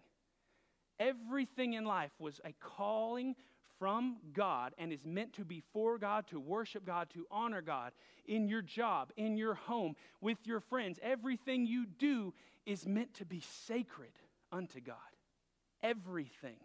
Everything 1.01 1.75
in 1.75 1.85
life 1.85 2.13
was 2.19 2.41
a 2.45 2.53
calling 2.61 3.37
from 3.79 4.17
God 4.33 4.75
and 4.79 4.93
is 4.93 5.05
meant 5.05 5.35
to 5.35 5.45
be 5.45 5.63
for 5.73 5.99
God, 5.99 6.27
to 6.29 6.41
worship 6.41 6.85
God, 6.85 7.09
to 7.15 7.27
honor 7.31 7.63
God 7.63 7.93
in 8.27 8.49
your 8.49 8.63
job, 8.63 9.13
in 9.17 9.37
your 9.37 9.55
home, 9.55 9.95
with 10.21 10.39
your 10.47 10.61
friends. 10.61 10.99
Everything 11.03 11.67
you 11.67 11.87
do 11.87 12.35
is 12.67 12.87
meant 12.87 13.15
to 13.15 13.25
be 13.25 13.43
sacred 13.67 14.13
unto 14.53 14.81
God. 14.81 14.97
Everything. 15.83 16.57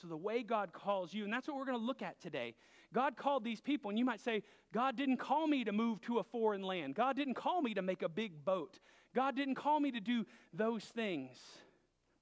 So, 0.00 0.08
the 0.08 0.16
way 0.16 0.42
God 0.42 0.72
calls 0.72 1.12
you, 1.12 1.24
and 1.24 1.32
that's 1.32 1.46
what 1.46 1.56
we're 1.56 1.66
going 1.66 1.78
to 1.78 1.84
look 1.84 2.00
at 2.00 2.20
today. 2.20 2.54
God 2.94 3.16
called 3.16 3.44
these 3.44 3.60
people, 3.60 3.90
and 3.90 3.98
you 3.98 4.04
might 4.04 4.20
say, 4.20 4.42
God 4.72 4.96
didn't 4.96 5.18
call 5.18 5.46
me 5.46 5.64
to 5.64 5.72
move 5.72 6.00
to 6.02 6.18
a 6.18 6.24
foreign 6.24 6.62
land. 6.62 6.94
God 6.94 7.16
didn't 7.16 7.34
call 7.34 7.60
me 7.60 7.74
to 7.74 7.82
make 7.82 8.02
a 8.02 8.08
big 8.08 8.44
boat. 8.44 8.78
God 9.14 9.36
didn't 9.36 9.56
call 9.56 9.78
me 9.78 9.90
to 9.90 10.00
do 10.00 10.24
those 10.52 10.84
things. 10.84 11.36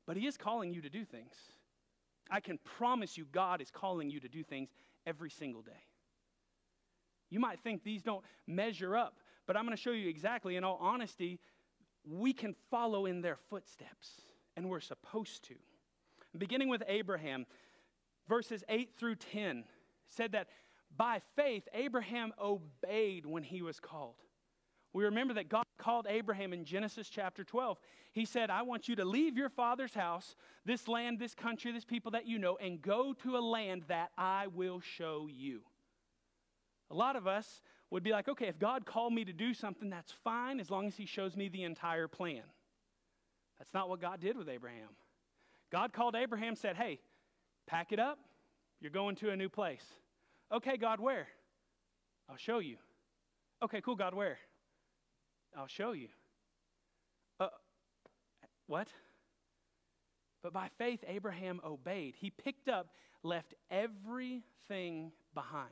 But 0.07 0.17
He 0.17 0.27
is 0.27 0.37
calling 0.37 0.73
you 0.73 0.81
to 0.83 0.91
do 0.91 1.05
things. 1.05 1.35
I 2.31 2.41
can 2.41 2.59
promise 2.59 3.17
you, 3.17 3.27
God 3.31 3.61
is 3.61 3.71
calling 3.71 4.11
you 4.11 4.21
to 4.21 4.29
do 4.29 4.43
things 4.43 4.71
every 5.07 5.31
single 5.31 5.63
day. 5.63 5.85
You 7.31 7.41
might 7.41 7.61
think 7.61 7.83
these 7.83 8.03
don't 8.03 8.25
measure 8.47 8.97
up, 8.97 9.19
but 9.47 9.57
I'm 9.57 9.65
going 9.65 9.77
to 9.77 9.83
show 9.83 9.91
you 9.93 10.09
exactly, 10.09 10.57
in 10.57 10.65
all 10.65 10.79
honesty, 10.81 11.41
we 12.05 12.33
can 12.33 12.55
follow 12.71 13.07
in 13.07 13.21
their 13.21 13.37
footsteps, 13.51 14.23
and 14.57 14.69
we're 14.69 14.81
supposed 14.81 15.45
to. 15.45 15.55
Beginning 16.37 16.69
with 16.69 16.83
Abraham, 16.87 17.47
verses 18.29 18.63
8 18.69 18.91
through 18.97 19.17
10 19.17 19.65
said 20.09 20.33
that 20.33 20.49
by 20.97 21.21
faith, 21.37 21.69
Abraham 21.75 22.33
obeyed 22.41 23.27
when 23.27 23.43
he 23.43 23.63
was 23.63 23.81
called. 23.81 24.15
We 24.93 25.05
remember 25.05 25.35
that 25.35 25.49
God 25.49 25.65
called 25.79 26.07
Abraham 26.09 26.53
in 26.53 26.65
Genesis 26.65 27.09
chapter 27.09 27.45
12. 27.45 27.79
He 28.13 28.25
said, 28.25 28.51
I 28.51 28.63
want 28.63 28.89
you 28.89 28.97
to 28.97 29.05
leave 29.05 29.37
your 29.37 29.49
father's 29.49 29.95
house, 29.95 30.37
this 30.65 30.89
land, 30.89 31.19
this 31.19 31.35
country, 31.35 31.73
this 31.73 31.85
people 31.85 32.11
that 32.13 32.27
you 32.27 32.39
know, 32.39 32.57
and 32.57 32.83
go 32.83 33.13
to 33.23 33.37
a 33.37 33.41
land 33.41 33.85
that 33.89 34.11
I 34.19 34.49
will 34.49 34.81
show 34.81 35.29
you. 35.31 35.61
A 36.91 36.95
lot 36.95 37.17
of 37.17 37.27
us 37.27 37.63
would 37.91 38.03
be 38.03 38.13
like, 38.13 38.29
okay, 38.29 38.47
if 38.47 38.59
God 38.59 38.85
called 38.85 39.13
me 39.13 39.25
to 39.25 39.33
do 39.33 39.55
something, 39.55 39.89
that's 39.89 40.13
fine 40.25 40.61
as 40.61 40.71
long 40.71 40.87
as 40.87 40.97
He 40.97 41.07
shows 41.07 41.37
me 41.37 41.49
the 41.49 41.65
entire 41.65 42.09
plan. 42.09 42.43
That's 43.59 43.73
not 43.75 43.89
what 43.89 44.01
God 44.01 44.21
did 44.21 44.37
with 44.37 44.49
Abraham. 44.49 44.89
God 45.71 45.93
called 45.93 46.15
Abraham, 46.15 46.55
said, 46.55 46.77
hey, 46.77 46.99
pack 47.67 47.93
it 47.93 47.99
up. 47.99 48.19
You're 48.81 48.91
going 48.91 49.17
to 49.17 49.31
a 49.31 49.37
new 49.37 49.49
place. 49.49 49.85
Okay, 50.53 50.77
God, 50.77 51.01
where? 51.01 51.29
I'll 52.31 52.37
show 52.37 52.59
you. 52.59 52.77
Okay, 53.63 53.81
cool, 53.81 53.97
God, 53.97 54.15
where? 54.15 54.39
I'll 55.57 55.67
show 55.67 55.93
you. 55.93 56.09
Uh, 57.41 57.49
what? 58.67 58.89
But 60.43 60.53
by 60.53 60.69
faith, 60.79 61.05
Abraham 61.07 61.61
obeyed. 61.65 62.15
He 62.17 62.31
picked 62.31 62.69
up, 62.69 62.89
left 63.23 63.55
everything 63.71 65.13
behind. 65.35 65.71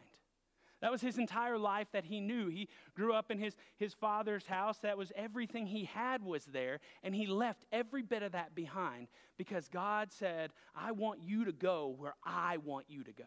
That 0.82 0.90
was 0.92 1.00
his 1.00 1.18
entire 1.18 1.56
life 1.56 1.88
that 1.92 2.04
he 2.04 2.20
knew. 2.20 2.48
He 2.48 2.68
grew 2.94 3.14
up 3.14 3.30
in 3.30 3.38
his, 3.38 3.56
his 3.76 3.94
father's 3.94 4.46
house. 4.46 4.78
That 4.78 4.98
was 4.98 5.10
everything 5.16 5.66
he 5.66 5.84
had 5.84 6.22
was 6.22 6.44
there. 6.44 6.80
And 7.02 7.14
he 7.14 7.26
left 7.26 7.64
every 7.72 8.02
bit 8.02 8.22
of 8.22 8.32
that 8.32 8.54
behind 8.54 9.08
because 9.38 9.68
God 9.68 10.12
said, 10.12 10.50
I 10.74 10.92
want 10.92 11.20
you 11.22 11.46
to 11.46 11.52
go 11.52 11.94
where 11.96 12.14
I 12.22 12.58
want 12.58 12.86
you 12.88 13.04
to 13.04 13.12
go. 13.12 13.24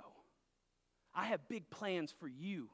I 1.16 1.26
have 1.26 1.48
big 1.50 1.70
plans 1.72 2.14
for 2.20 2.28
you. 2.28 2.70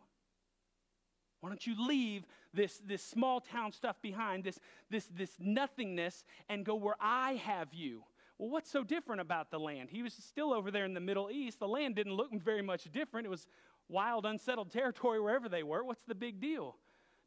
Why 1.45 1.49
don't 1.49 1.67
you 1.67 1.75
leave 1.87 2.25
this, 2.55 2.81
this 2.87 3.03
small 3.03 3.39
town 3.39 3.71
stuff 3.71 4.01
behind, 4.01 4.43
this, 4.43 4.59
this, 4.89 5.05
this 5.15 5.29
nothingness, 5.37 6.25
and 6.49 6.65
go 6.65 6.73
where 6.73 6.95
I 6.99 7.33
have 7.33 7.71
you? 7.71 8.03
Well, 8.39 8.49
what's 8.49 8.71
so 8.71 8.83
different 8.83 9.21
about 9.21 9.51
the 9.51 9.59
land? 9.59 9.89
He 9.91 10.01
was 10.01 10.15
still 10.15 10.51
over 10.51 10.71
there 10.71 10.85
in 10.85 10.95
the 10.95 10.99
Middle 10.99 11.29
East. 11.29 11.59
The 11.59 11.67
land 11.67 11.97
didn't 11.97 12.15
look 12.15 12.33
very 12.33 12.63
much 12.63 12.91
different. 12.91 13.27
It 13.27 13.29
was 13.29 13.45
wild, 13.87 14.25
unsettled 14.25 14.71
territory 14.71 15.21
wherever 15.21 15.47
they 15.47 15.61
were. 15.61 15.83
What's 15.83 16.01
the 16.07 16.15
big 16.15 16.41
deal? 16.41 16.77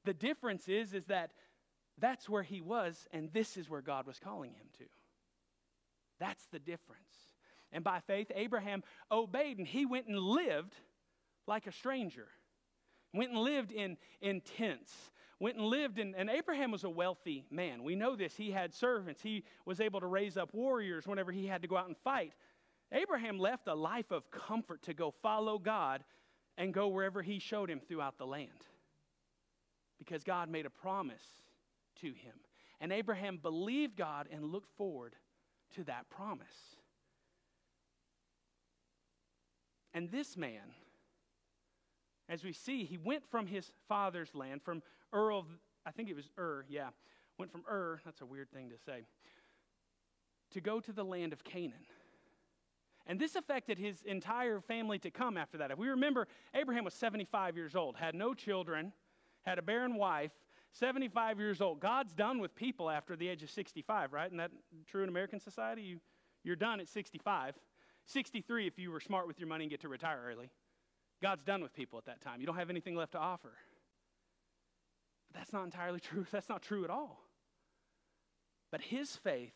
The 0.04 0.14
difference 0.14 0.68
is, 0.68 0.94
is 0.94 1.06
that 1.06 1.30
that's 1.96 2.28
where 2.28 2.42
he 2.42 2.60
was, 2.60 3.06
and 3.12 3.32
this 3.32 3.56
is 3.56 3.70
where 3.70 3.82
God 3.82 4.04
was 4.04 4.18
calling 4.18 4.50
him 4.50 4.66
to. 4.78 4.84
That's 6.18 6.44
the 6.46 6.58
difference. 6.58 7.04
And 7.70 7.84
by 7.84 8.00
faith, 8.00 8.32
Abraham 8.34 8.82
obeyed, 9.12 9.58
and 9.58 9.66
he 9.68 9.87
went 9.87 10.08
and 10.08 10.18
lived 10.18 10.75
like 11.46 11.68
a 11.68 11.72
stranger 11.72 12.26
went 13.12 13.31
and 13.31 13.41
lived 13.41 13.73
in, 13.73 13.97
in 14.21 14.41
tents, 14.41 14.93
went 15.41 15.57
and 15.57 15.67
lived 15.67 15.99
in, 15.99 16.15
and 16.15 16.29
Abraham 16.29 16.71
was 16.71 16.85
a 16.85 16.91
wealthy 16.91 17.45
man. 17.50 17.83
We 17.83 17.95
know 17.95 18.17
this. 18.17 18.37
He 18.37 18.50
had 18.50 18.75
servants, 18.75 19.23
he 19.23 19.45
was 19.65 19.81
able 19.81 20.00
to 20.00 20.07
raise 20.07 20.37
up 20.37 20.53
warriors 20.55 21.07
whenever 21.07 21.33
he 21.33 21.47
had 21.47 21.62
to 21.62 21.69
go 21.69 21.77
out 21.77 21.87
and 21.87 21.97
fight. 21.97 22.33
Abraham 22.93 23.38
left 23.38 23.69
a 23.69 23.75
life 23.75 24.11
of 24.11 24.31
comfort 24.31 24.83
to 24.83 24.95
go 24.95 25.11
follow 25.23 25.59
God 25.59 26.05
and 26.57 26.73
go 26.73 26.88
wherever 26.88 27.23
he 27.23 27.38
showed 27.38 27.71
him 27.71 27.81
throughout 27.81 28.19
the 28.19 28.27
land 28.27 28.67
because 29.99 30.25
God 30.25 30.49
made 30.49 30.65
a 30.65 30.71
promise 30.71 31.23
to 32.00 32.07
him. 32.09 32.35
And 32.81 32.93
Abraham 32.93 33.38
believed 33.38 33.97
God 33.97 34.29
and 34.31 34.45
looked 34.53 34.71
forward 34.77 35.17
to 35.75 35.85
that 35.85 36.09
promise. 36.09 36.77
And 39.93 40.11
this 40.11 40.37
man, 40.37 40.73
as 42.28 42.44
we 42.44 42.52
see, 42.52 42.85
he 42.85 42.99
went 42.99 43.25
from 43.30 43.47
his 43.47 43.70
father's 43.88 44.35
land, 44.35 44.62
from 44.62 44.82
Ur 45.14 45.32
of, 45.32 45.47
I 45.87 45.90
think 45.90 46.11
it 46.11 46.16
was 46.16 46.28
Ur, 46.38 46.64
yeah, 46.68 46.88
went 47.38 47.50
from 47.50 47.62
Ur, 47.70 48.00
that's 48.04 48.20
a 48.20 48.26
weird 48.26 48.50
thing 48.50 48.70
to 48.70 48.76
say, 48.85 49.04
to 50.52 50.61
go 50.61 50.80
to 50.80 50.92
the 50.92 51.04
land 51.04 51.32
of 51.32 51.44
Canaan. 51.44 51.87
And 53.06 53.18
this 53.18 53.37
affected 53.37 53.78
his 53.78 54.02
entire 54.02 54.61
family 54.61 54.99
to 54.99 55.11
come 55.11 55.38
after 55.38 55.56
that. 55.58 55.70
If 55.70 55.78
we 55.78 55.88
remember, 55.88 56.28
Abraham 56.54 56.85
was 56.85 56.92
75 56.92 57.56
years 57.56 57.75
old, 57.75 57.97
had 57.97 58.14
no 58.14 58.35
children, 58.35 58.92
had 59.47 59.58
a 59.58 59.62
barren 59.62 59.94
wife, 59.94 60.32
75 60.73 61.38
years 61.38 61.62
old. 61.62 61.80
God's 61.80 62.12
done 62.12 62.38
with 62.38 62.54
people 62.54 62.90
after 62.90 63.16
the 63.16 63.28
age 63.28 63.42
of 63.42 63.50
65, 63.50 64.12
right? 64.12 64.26
Isn't 64.26 64.37
that 64.37 64.50
true 64.87 65.02
in 65.02 65.08
American 65.08 65.40
society? 65.40 65.80
You, 65.80 66.00
you're 66.44 66.56
done 66.56 66.80
at 66.80 66.88
65. 66.88 67.54
63 68.04 68.66
if 68.66 68.78
you 68.78 68.90
were 68.90 69.00
smart 69.00 69.26
with 69.26 69.38
your 69.38 69.49
money 69.49 69.64
and 69.64 69.70
get 69.70 69.80
to 69.80 69.88
retire 69.88 70.20
early. 70.26 70.50
God's 71.20 71.42
done 71.42 71.62
with 71.62 71.75
people 71.75 71.98
at 71.98 72.06
that 72.06 72.20
time. 72.20 72.40
You 72.40 72.46
don't 72.46 72.56
have 72.56 72.70
anything 72.70 72.94
left 72.94 73.12
to 73.12 73.18
offer. 73.18 73.52
But 75.30 75.40
that's 75.40 75.52
not 75.52 75.64
entirely 75.64 76.00
true. 76.00 76.26
That's 76.32 76.48
not 76.48 76.62
true 76.62 76.84
at 76.84 76.90
all. 76.90 77.25
But 78.70 78.82
his 78.82 79.16
faith, 79.16 79.54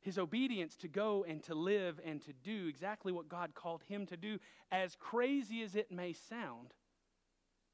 his 0.00 0.18
obedience 0.18 0.76
to 0.78 0.88
go 0.88 1.24
and 1.26 1.42
to 1.44 1.54
live 1.54 2.00
and 2.04 2.20
to 2.22 2.32
do 2.32 2.66
exactly 2.66 3.12
what 3.12 3.28
God 3.28 3.54
called 3.54 3.82
him 3.88 4.06
to 4.06 4.16
do, 4.16 4.38
as 4.70 4.96
crazy 4.98 5.62
as 5.62 5.76
it 5.76 5.90
may 5.90 6.12
sound, 6.12 6.74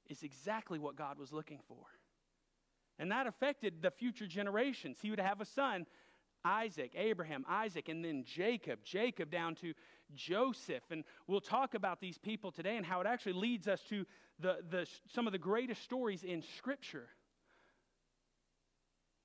is 0.08 0.22
exactly 0.22 0.78
what 0.78 0.96
God 0.96 1.18
was 1.18 1.32
looking 1.32 1.60
for. 1.66 1.86
And 2.98 3.10
that 3.10 3.26
affected 3.26 3.80
the 3.80 3.90
future 3.90 4.26
generations. 4.26 4.98
He 5.00 5.08
would 5.08 5.20
have 5.20 5.40
a 5.40 5.46
son, 5.46 5.86
Isaac, 6.44 6.92
Abraham, 6.94 7.46
Isaac, 7.48 7.88
and 7.88 8.04
then 8.04 8.24
Jacob, 8.24 8.80
Jacob 8.84 9.30
down 9.30 9.54
to 9.56 9.72
Joseph. 10.14 10.84
And 10.90 11.04
we'll 11.26 11.40
talk 11.40 11.74
about 11.74 12.00
these 12.00 12.18
people 12.18 12.50
today 12.50 12.76
and 12.76 12.84
how 12.84 13.00
it 13.00 13.06
actually 13.06 13.34
leads 13.34 13.68
us 13.68 13.80
to 13.88 14.06
the, 14.38 14.58
the, 14.70 14.86
some 15.12 15.26
of 15.26 15.32
the 15.32 15.38
greatest 15.38 15.82
stories 15.82 16.24
in 16.24 16.42
Scripture. 16.56 17.08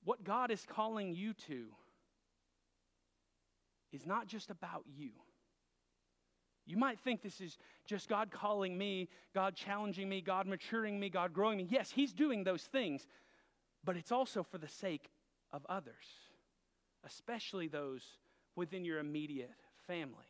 What 0.04 0.24
God 0.24 0.52
is 0.52 0.66
calling 0.68 1.14
you 1.14 1.34
to 1.48 1.68
is 3.92 4.06
not 4.06 4.28
just 4.28 4.50
about 4.50 4.84
you. 4.86 5.12
You 6.68 6.78
might 6.78 7.00
think 7.00 7.22
this 7.22 7.42
is 7.42 7.58
just 7.86 8.10
God 8.10 8.32
calling 8.32 8.78
me, 8.78 9.10
God 9.34 9.56
challenging 9.56 10.10
me, 10.10 10.22
God 10.22 10.48
maturing 10.48 11.00
me, 11.00 11.10
God 11.10 11.34
growing 11.34 11.58
me. 11.58 11.68
Yes, 11.70 11.92
He's 11.92 12.12
doing 12.12 12.44
those 12.44 12.64
things, 12.64 13.08
but 13.84 13.96
it's 13.96 14.12
also 14.12 14.44
for 14.44 14.58
the 14.58 14.68
sake 14.68 15.12
of 15.52 15.66
others, 15.70 16.06
especially 17.06 17.68
those 17.68 18.02
within 18.56 18.84
your 18.84 19.00
immediate 19.00 19.54
family. 19.86 20.26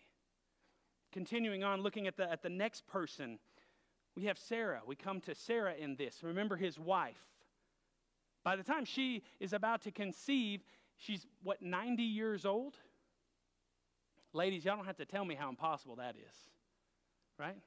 Continuing 1.15 1.63
on, 1.63 1.79
looking 1.79 2.07
at 2.07 2.17
the, 2.17 2.29
at 2.29 2.43
the 2.43 2.49
next 2.49 2.85
person, 2.87 3.39
we 4.17 4.25
have 4.25 4.37
Sarah. 4.37 4.81
We 4.85 4.97
come 4.97 5.21
to 5.21 5.33
Sarah 5.33 5.73
in 5.73 5.95
this. 5.95 6.17
Remember 6.21 6.57
his 6.57 6.77
wife. 6.77 7.15
By 8.43 8.57
the 8.57 8.63
time 8.63 8.83
she 8.83 9.23
is 9.39 9.53
about 9.53 9.83
to 9.83 9.91
conceive, 9.91 10.65
she's 10.97 11.25
what, 11.41 11.61
90 11.61 12.03
years 12.03 12.45
old? 12.45 12.75
Ladies, 14.33 14.65
y'all 14.65 14.75
don't 14.75 14.87
have 14.87 14.97
to 14.97 15.05
tell 15.05 15.23
me 15.23 15.35
how 15.35 15.47
impossible 15.47 15.95
that 15.95 16.15
is, 16.17 16.35
right? 17.39 17.61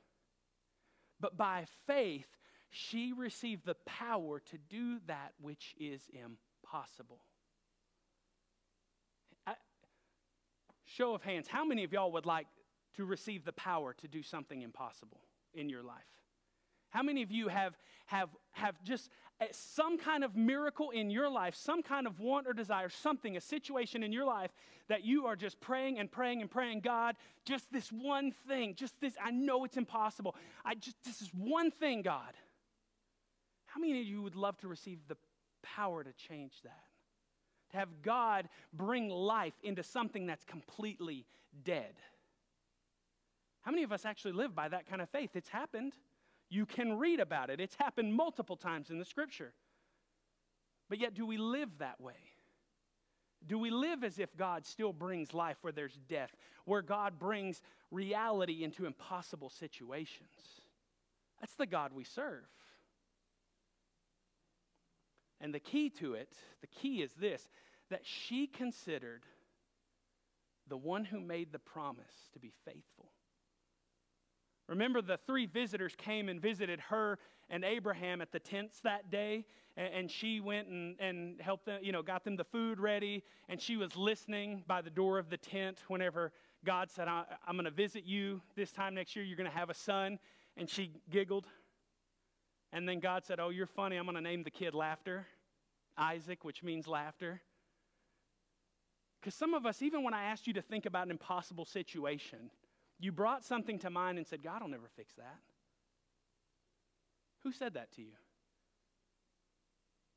But 1.19 1.39
by 1.39 1.65
faith, 1.87 2.29
she 2.69 3.15
received 3.15 3.65
the 3.65 3.77
power 3.87 4.41
to 4.41 4.59
do 4.69 4.99
that 5.07 5.33
which 5.41 5.75
is 5.81 6.03
impossible. 6.13 7.21
I, 9.47 9.55
show 10.85 11.15
of 11.15 11.23
hands, 11.23 11.49
how 11.49 11.65
many 11.65 11.83
of 11.85 11.95
y'all 11.95 12.13
would 12.13 12.27
like 12.27 12.47
to 12.99 13.05
receive 13.05 13.45
the 13.45 13.53
power 13.53 13.95
to 13.95 14.09
do 14.09 14.23
something 14.23 14.61
impossible 14.61 15.21
in 15.55 15.69
your 15.69 15.85
life? 15.85 16.19
How 16.91 17.03
many 17.03 17.23
of 17.23 17.31
you 17.31 17.47
have, 17.47 17.79
have, 18.07 18.29
have 18.53 18.83
just 18.83 19.09
eh, 19.41 19.47
some 19.53 19.99
kind 19.99 20.25
of 20.25 20.35
miracle 20.35 20.91
in 20.91 21.09
your 21.09 21.31
life, 21.31 21.55
some 21.55 21.81
kind 21.81 22.09
of 22.09 22.19
want 22.19 22.49
or 22.49 22.53
desire, 22.53 22.89
something, 22.89 23.37
a 23.37 23.41
situation 23.41 24.03
in 24.03 24.13
your 24.13 24.25
life 24.25 24.51
that 24.89 25.05
you 25.05 25.27
are 25.27 25.37
just 25.37 25.61
praying 25.61 26.01
and 26.01 26.11
praying 26.11 26.41
and 26.41 26.51
praying, 26.51 26.81
God, 26.81 27.15
just 27.45 27.71
this 27.73 27.93
one 27.93 28.33
thing, 28.49 28.75
just 28.75 29.01
this, 29.01 29.15
I 29.23 29.31
know 29.31 29.65
it's 29.65 29.77
impossible. 29.77 30.35
I 30.65 30.75
just, 30.75 30.97
this 31.05 31.23
is 31.23 31.31
one 31.33 31.71
thing, 31.71 32.03
God. 32.03 32.35
How 33.67 33.81
many 33.81 34.01
of 34.01 34.07
you 34.07 34.23
would 34.23 34.35
love 34.35 34.59
to 34.59 34.69
receive 34.69 34.99
the 35.07 35.17
power 35.63 36.03
to 36.03 36.13
change 36.13 36.63
that? 36.65 36.83
To 37.71 37.77
have 37.77 38.03
God 38.03 38.49
bring 38.73 39.09
life 39.09 39.53
into 39.63 39.85
something 39.85 40.27
that's 40.27 40.45
completely 40.45 41.27
dead? 41.65 41.95
How 43.69 43.73
many 43.73 43.83
of 43.83 43.93
us 43.93 44.07
actually 44.07 44.33
live 44.33 44.55
by 44.55 44.67
that 44.71 44.89
kind 44.89 45.03
of 45.03 45.11
faith? 45.11 45.37
It's 45.37 45.51
happened. 45.51 45.93
You 46.49 46.65
can 46.65 46.97
read 46.97 47.21
about 47.21 47.51
it, 47.51 47.61
it's 47.61 47.75
happened 47.75 48.15
multiple 48.15 48.57
times 48.57 48.89
in 48.89 48.99
the 48.99 49.05
scripture. 49.05 49.53
But 50.89 50.99
yet, 50.99 51.13
do 51.13 51.27
we 51.27 51.37
live 51.37 51.69
that 51.79 52.01
way? 52.01 52.15
Do 53.47 53.59
we 53.59 53.69
live 53.69 54.05
as 54.05 54.19
if 54.19 54.35
God 54.39 54.65
still 54.65 54.95
brings 54.95 55.35
life 55.35 55.59
where 55.61 55.73
there's 55.75 55.99
death, 56.09 56.35
where 56.65 56.81
God 56.81 57.19
brings 57.19 57.61
reality 57.91 58.65
into 58.65 58.87
impossible 58.87 59.51
situations? 59.51 60.63
That's 61.39 61.53
the 61.53 61.67
God 61.67 61.93
we 61.93 62.05
serve. 62.05 62.47
And 65.43 65.53
the 65.53 65.61
key 65.61 65.91
to 65.91 66.15
it, 66.15 66.33
the 66.63 66.69
key 66.69 67.03
is 67.03 67.13
this 67.21 67.47
that 67.91 68.07
she 68.07 68.47
considered 68.47 69.25
the 70.69 70.79
one 70.79 71.05
who 71.05 71.21
made 71.21 71.53
the 71.53 71.59
promise 71.59 72.31
to 72.33 72.39
be 72.39 72.55
faithful. 72.65 73.11
Remember, 74.69 75.01
the 75.01 75.19
three 75.27 75.47
visitors 75.47 75.95
came 75.97 76.29
and 76.29 76.41
visited 76.41 76.81
her 76.89 77.19
and 77.51 77.65
Abraham 77.65 78.21
at 78.21 78.31
the 78.31 78.39
tents 78.39 78.81
that 78.81 79.11
day, 79.11 79.47
and, 79.77 80.11
she 80.11 80.41
went 80.41 80.69
and, 80.69 80.97
and 81.01 81.41
helped 81.41 81.65
them, 81.65 81.81
you 81.83 81.93
know, 81.93 82.03
got 82.03 82.25
them 82.25 82.37
the 82.37 82.45
food 82.45 82.79
ready, 82.79 83.25
and 83.49 83.61
she 83.61 83.77
was 83.77 83.97
listening 83.97 84.65
by 84.67 84.83
the 84.83 84.91
door 84.91 85.19
of 85.19 85.31
the 85.31 85.39
tent 85.39 85.79
whenever 85.89 86.33
God 86.65 86.91
said, 86.91 87.09
I'm 87.09 87.55
going 87.55 87.65
to 87.65 87.71
visit 87.71 88.05
you 88.05 88.43
this 88.57 88.73
time 88.73 88.95
next 88.95 89.15
year. 89.15 89.25
You're 89.25 89.37
going 89.37 89.51
to 89.51 89.57
have 89.57 89.71
a 89.71 89.75
son. 89.75 90.19
And 90.57 90.69
she 90.69 90.91
giggled. 91.11 91.47
And 92.73 92.89
then 92.89 93.01
God 93.01 93.25
said, 93.25 93.39
Oh, 93.39 93.51
you're 93.51 93.67
funny. 93.67 93.97
I'm 93.97 94.05
going 94.05 94.17
to 94.17 94.21
name 94.21 94.43
the 94.43 94.51
kid 94.51 94.75
Laughter, 94.75 95.27
Isaac, 95.97 96.45
which 96.45 96.63
means 96.63 96.89
laughter. 96.89 97.41
Because 99.21 99.35
some 99.35 99.55
of 99.55 99.67
us, 99.67 99.83
even 99.83 100.03
when 100.03 100.15
I 100.15 100.25
asked 100.25 100.47
you 100.47 100.53
to 100.55 100.63
think 100.63 100.87
about 100.87 101.07
an 101.07 101.11
impossible 101.11 101.65
situation, 101.65 102.51
you 102.99 103.13
brought 103.13 103.45
something 103.45 103.79
to 103.81 103.91
mind 103.91 104.19
and 104.19 104.27
said, 104.27 104.43
God 104.43 104.63
will 104.63 104.69
never 104.69 104.89
fix 104.97 105.15
that. 105.15 105.39
Who 107.43 107.53
said 107.53 107.75
that 107.75 107.93
to 107.93 108.03
you? 108.03 108.13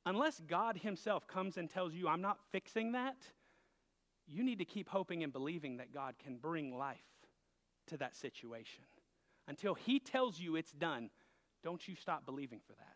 Unless 0.05 0.41
God 0.47 0.77
Himself 0.77 1.27
comes 1.27 1.57
and 1.57 1.69
tells 1.69 1.93
you, 1.93 2.07
I'm 2.07 2.21
not 2.21 2.39
fixing 2.51 2.93
that, 2.93 3.17
you 4.27 4.43
need 4.43 4.59
to 4.59 4.65
keep 4.65 4.89
hoping 4.89 5.23
and 5.23 5.31
believing 5.31 5.77
that 5.77 5.93
God 5.93 6.15
can 6.23 6.37
bring 6.37 6.75
life 6.75 6.97
to 7.87 7.97
that 7.97 8.15
situation. 8.15 8.83
Until 9.47 9.75
He 9.75 9.99
tells 9.99 10.39
you 10.39 10.55
it's 10.55 10.71
done, 10.71 11.09
don't 11.63 11.87
you 11.87 11.95
stop 11.95 12.25
believing 12.25 12.59
for 12.65 12.73
that. 12.73 12.87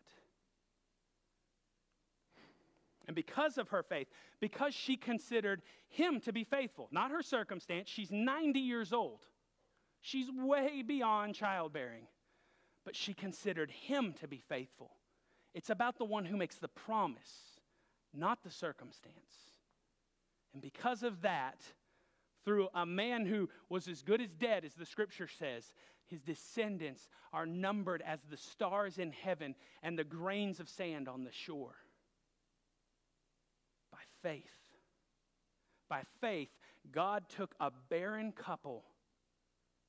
And 3.06 3.14
because 3.14 3.56
of 3.56 3.68
her 3.68 3.82
faith, 3.82 4.08
because 4.40 4.74
she 4.74 4.96
considered 4.96 5.62
him 5.88 6.20
to 6.22 6.32
be 6.32 6.42
faithful, 6.42 6.88
not 6.90 7.12
her 7.12 7.22
circumstance, 7.22 7.88
she's 7.88 8.10
90 8.10 8.58
years 8.58 8.92
old. 8.92 9.20
She's 10.06 10.30
way 10.30 10.84
beyond 10.86 11.34
childbearing. 11.34 12.06
But 12.84 12.94
she 12.94 13.12
considered 13.12 13.72
him 13.72 14.14
to 14.20 14.28
be 14.28 14.38
faithful. 14.38 14.92
It's 15.52 15.68
about 15.68 15.98
the 15.98 16.04
one 16.04 16.24
who 16.24 16.36
makes 16.36 16.54
the 16.54 16.68
promise, 16.68 17.58
not 18.14 18.44
the 18.44 18.50
circumstance. 18.50 19.16
And 20.52 20.62
because 20.62 21.02
of 21.02 21.22
that, 21.22 21.60
through 22.44 22.68
a 22.72 22.86
man 22.86 23.26
who 23.26 23.48
was 23.68 23.88
as 23.88 24.02
good 24.02 24.20
as 24.20 24.32
dead, 24.32 24.64
as 24.64 24.74
the 24.74 24.86
scripture 24.86 25.26
says, 25.26 25.72
his 26.06 26.20
descendants 26.20 27.08
are 27.32 27.44
numbered 27.44 28.00
as 28.06 28.20
the 28.30 28.36
stars 28.36 28.98
in 28.98 29.10
heaven 29.10 29.56
and 29.82 29.98
the 29.98 30.04
grains 30.04 30.60
of 30.60 30.68
sand 30.68 31.08
on 31.08 31.24
the 31.24 31.32
shore. 31.32 31.74
By 33.90 33.98
faith. 34.22 34.44
By 35.88 36.02
faith, 36.20 36.50
God 36.92 37.24
took 37.28 37.56
a 37.58 37.72
barren 37.88 38.30
couple 38.30 38.84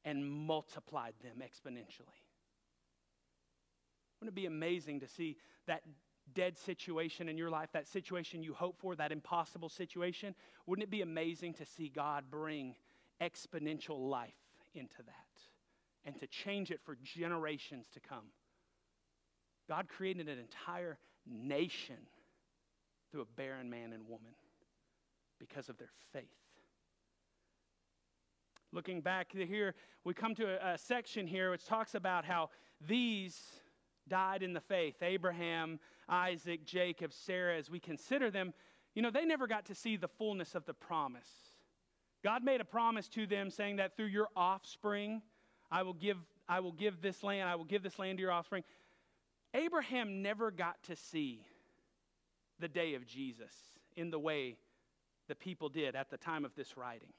and 0.08 0.26
multiplied 0.26 1.14
them 1.22 1.44
exponentially. 1.44 2.24
Wouldn't 4.20 4.32
it 4.32 4.36
be 4.36 4.46
amazing 4.46 5.02
to 5.02 5.08
see 5.08 5.36
that 5.68 5.82
dead 6.34 6.58
situation 6.58 7.28
in 7.28 7.38
your 7.38 7.50
life, 7.50 7.70
that 7.74 7.88
situation 7.88 8.42
you 8.42 8.54
hope 8.54 8.80
for, 8.80 8.96
that 8.96 9.12
impossible 9.12 9.68
situation? 9.68 10.34
Wouldn't 10.66 10.84
it 10.84 10.90
be 10.90 11.02
amazing 11.02 11.56
to 11.56 11.66
see 11.66 11.90
God 11.90 12.24
bring 12.32 12.76
exponential 13.22 14.10
life 14.10 14.32
into 14.74 15.04
that 15.06 15.42
and 16.06 16.18
to 16.22 16.28
change 16.28 16.72
it 16.72 16.80
for 16.86 16.98
generations 17.04 17.88
to 17.94 18.00
come? 18.00 18.32
God 19.68 19.90
created 19.90 20.30
an 20.30 20.40
entire 20.40 21.00
nation 21.26 21.98
through 23.12 23.24
a 23.24 23.26
barren 23.36 23.70
man 23.70 23.92
and 23.92 24.08
woman 24.08 24.32
because 25.38 25.68
of 25.68 25.78
their 25.78 25.92
faith. 26.14 26.47
Looking 28.74 29.02
back 29.02 29.32
here, 29.32 29.76
we 30.04 30.14
come 30.14 30.36
to 30.36 30.46
a, 30.46 30.74
a 30.74 30.78
section 30.78 31.26
here 31.26 31.52
which 31.52 31.66
talks 31.66 31.96
about 31.96 32.26
how 32.26 32.50
these 32.86 33.42
died 34.08 34.44
in 34.44 34.54
the 34.54 34.62
faith 34.62 34.96
Abraham, 35.02 35.80
Isaac, 36.10 36.66
Jacob, 36.66 37.14
Sarah, 37.14 37.58
as 37.58 37.70
we 37.70 37.80
consider 37.80 38.30
them, 38.30 38.54
you 38.94 39.02
know, 39.02 39.12
they 39.12 39.26
never 39.26 39.48
got 39.48 39.66
to 39.66 39.76
see 39.76 39.96
the 39.96 40.08
fullness 40.08 40.56
of 40.56 40.66
the 40.66 40.74
promise. 40.74 41.30
God 42.24 42.44
made 42.44 42.62
a 42.62 42.66
promise 42.66 43.08
to 43.10 43.28
them 43.28 43.50
saying 43.50 43.78
that 43.78 43.96
through 43.96 44.08
your 44.08 44.28
offspring, 44.36 45.22
I 45.72 45.84
will 45.84 45.94
give, 45.94 46.18
I 46.50 46.60
will 46.60 46.72
give 46.72 47.02
this 47.02 47.24
land, 47.24 47.48
I 47.48 47.56
will 47.56 47.66
give 47.66 47.84
this 47.84 48.00
land 48.00 48.18
to 48.18 48.22
your 48.22 48.32
offspring. 48.32 48.64
Abraham 49.54 50.22
never 50.22 50.52
got 50.52 50.82
to 50.84 50.96
see 50.96 51.46
the 52.60 52.68
day 52.68 52.96
of 52.96 53.06
Jesus 53.06 53.54
in 53.96 54.10
the 54.10 54.20
way 54.20 54.58
the 55.28 55.36
people 55.36 55.70
did 55.70 55.96
at 55.96 56.10
the 56.10 56.18
time 56.18 56.44
of 56.44 56.56
this 56.56 56.76
writing. 56.76 57.14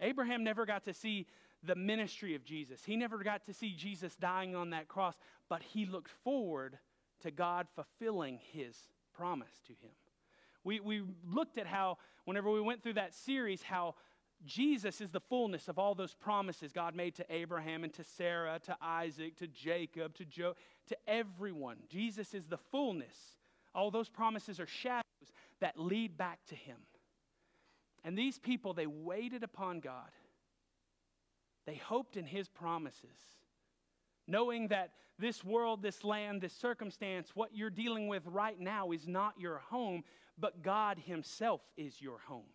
Abraham 0.00 0.44
never 0.44 0.66
got 0.66 0.84
to 0.84 0.94
see 0.94 1.26
the 1.62 1.74
ministry 1.74 2.34
of 2.34 2.44
Jesus. 2.44 2.84
He 2.84 2.96
never 2.96 3.18
got 3.22 3.44
to 3.46 3.52
see 3.52 3.72
Jesus 3.72 4.14
dying 4.14 4.54
on 4.54 4.70
that 4.70 4.88
cross, 4.88 5.14
but 5.48 5.62
he 5.62 5.86
looked 5.86 6.10
forward 6.22 6.78
to 7.22 7.30
God 7.30 7.66
fulfilling 7.74 8.38
his 8.52 8.76
promise 9.12 9.60
to 9.66 9.72
him. 9.72 9.90
We, 10.64 10.80
we 10.80 11.02
looked 11.26 11.58
at 11.58 11.66
how, 11.66 11.98
whenever 12.24 12.50
we 12.50 12.60
went 12.60 12.82
through 12.82 12.94
that 12.94 13.14
series, 13.14 13.62
how 13.62 13.94
Jesus 14.44 15.00
is 15.00 15.10
the 15.10 15.20
fullness 15.20 15.68
of 15.68 15.78
all 15.78 15.94
those 15.94 16.14
promises 16.14 16.72
God 16.72 16.94
made 16.94 17.16
to 17.16 17.26
Abraham 17.28 17.82
and 17.82 17.92
to 17.94 18.04
Sarah, 18.04 18.60
to 18.66 18.76
Isaac, 18.80 19.36
to 19.38 19.48
Jacob, 19.48 20.14
to 20.14 20.24
Joe, 20.24 20.54
to 20.88 20.96
everyone. 21.08 21.78
Jesus 21.88 22.34
is 22.34 22.46
the 22.46 22.58
fullness. 22.70 23.16
All 23.74 23.90
those 23.90 24.08
promises 24.08 24.60
are 24.60 24.66
shadows 24.66 25.04
that 25.60 25.78
lead 25.78 26.16
back 26.16 26.38
to 26.48 26.54
him. 26.54 26.76
And 28.04 28.16
these 28.16 28.38
people, 28.38 28.74
they 28.74 28.86
waited 28.86 29.42
upon 29.42 29.80
God. 29.80 30.10
They 31.66 31.76
hoped 31.76 32.16
in 32.16 32.24
his 32.24 32.48
promises, 32.48 33.18
knowing 34.26 34.68
that 34.68 34.92
this 35.18 35.44
world, 35.44 35.82
this 35.82 36.04
land, 36.04 36.40
this 36.40 36.54
circumstance, 36.54 37.32
what 37.34 37.54
you're 37.54 37.70
dealing 37.70 38.08
with 38.08 38.22
right 38.26 38.58
now 38.58 38.92
is 38.92 39.06
not 39.06 39.34
your 39.38 39.58
home, 39.58 40.04
but 40.38 40.62
God 40.62 40.98
himself 40.98 41.60
is 41.76 42.00
your 42.00 42.18
home. 42.26 42.54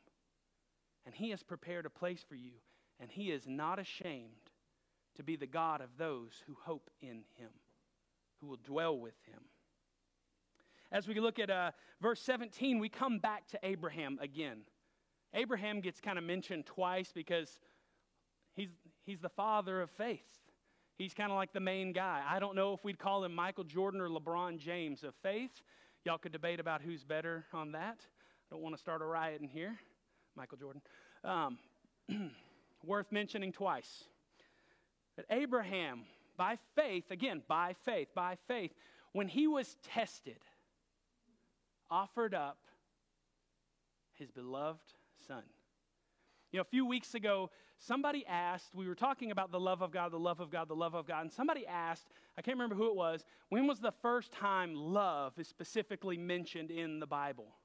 And 1.06 1.14
he 1.14 1.32
has 1.32 1.44
prepared 1.44 1.86
a 1.86 1.90
place 1.90 2.24
for 2.28 2.36
you, 2.36 2.54
and 3.00 3.12
he 3.12 3.32
is 3.32 3.48
not 3.48 3.80
ashamed 3.80 4.50
to 5.16 5.24
be 5.24 5.36
the 5.36 5.46
God 5.46 5.82
of 5.82 5.98
those 5.98 6.42
who 6.48 6.56
hope 6.64 6.90
in 7.02 7.24
him, 7.38 7.50
who 8.40 8.48
will 8.48 8.60
dwell 8.64 8.98
with 8.98 9.16
him. 9.28 9.42
As 10.92 11.08
we 11.08 11.20
look 11.20 11.40
at 11.40 11.50
uh, 11.50 11.72
verse 12.02 12.22
17, 12.22 12.80
we 12.80 12.88
come 12.88 13.20
back 13.20 13.48
to 13.50 13.60
Abraham 13.64 14.20
again. 14.22 14.62
Abraham 15.34 15.82
gets 15.82 16.00
kind 16.00 16.18
of 16.18 16.24
mentioned 16.24 16.66
twice 16.66 17.12
because 17.14 17.60
he's, 18.56 18.70
he's 19.06 19.20
the 19.20 19.30
father 19.30 19.82
of 19.82 19.90
faith. 19.92 20.22
He's 20.98 21.14
kind 21.14 21.32
of 21.32 21.38
like 21.38 21.54
the 21.54 21.60
main 21.60 21.92
guy. 21.92 22.22
I 22.28 22.40
don't 22.40 22.56
know 22.56 22.74
if 22.74 22.84
we'd 22.84 23.00
call 23.00 23.24
him 23.24 23.34
Michael 23.34 23.64
Jordan 23.64 24.00
or 24.00 24.10
LeBron 24.10 24.60
James 24.60 25.04
of 25.04 25.16
faith. 25.24 25.62
Y'all 26.06 26.18
could 26.18 26.32
debate 26.32 26.60
about 26.60 26.82
who's 26.82 27.04
better 27.04 27.46
on 27.52 27.72
that. 27.72 27.98
I 28.00 28.56
don't 28.56 28.62
want 28.62 28.76
to 28.76 28.82
start 28.82 29.02
a 29.02 29.06
riot 29.06 29.42
in 29.42 29.48
here. 29.48 29.76
Michael 30.36 30.58
Jordan. 30.58 30.82
Um, 31.24 31.58
worth 32.86 33.12
mentioning 33.12 33.52
twice. 33.52 34.04
That 35.16 35.26
Abraham, 35.30 36.04
by 36.38 36.58
faith, 36.76 37.10
again, 37.10 37.42
by 37.48 37.76
faith, 37.86 38.10
by 38.14 38.38
faith, 38.48 38.72
when 39.14 39.28
he 39.28 39.48
was 39.48 39.78
tested, 39.84 40.40
offered 41.90 42.34
up 42.34 42.58
his 44.14 44.32
beloved 44.32 44.94
son. 45.28 45.44
You 46.52 46.58
know, 46.58 46.62
a 46.62 46.66
few 46.66 46.86
weeks 46.86 47.16
ago, 47.16 47.50
somebody 47.80 48.26
asked, 48.28 48.76
we 48.76 48.88
were 48.88 48.96
talking 48.96 49.32
about 49.32 49.52
the 49.52 49.60
love 49.60 49.82
of 49.82 49.92
God, 49.92 50.12
the 50.12 50.20
love 50.20 50.40
of 50.40 50.52
God, 50.52 50.68
the 50.68 50.76
love 50.76 50.94
of 50.94 51.08
God, 51.08 51.22
and 51.22 51.32
somebody 51.32 51.66
asked, 51.66 52.08
I 52.38 52.42
can't 52.42 52.58
remember 52.58 52.76
who 52.76 52.90
it 52.90 52.96
was, 52.96 53.24
when 53.50 53.66
was 53.66 53.80
the 53.80 53.94
first 54.02 54.32
time 54.32 54.76
love 54.76 55.34
is 55.40 55.48
specifically 55.48 56.18
mentioned 56.18 56.70
in 56.70 57.00
the 57.00 57.08
Bible? 57.08 57.56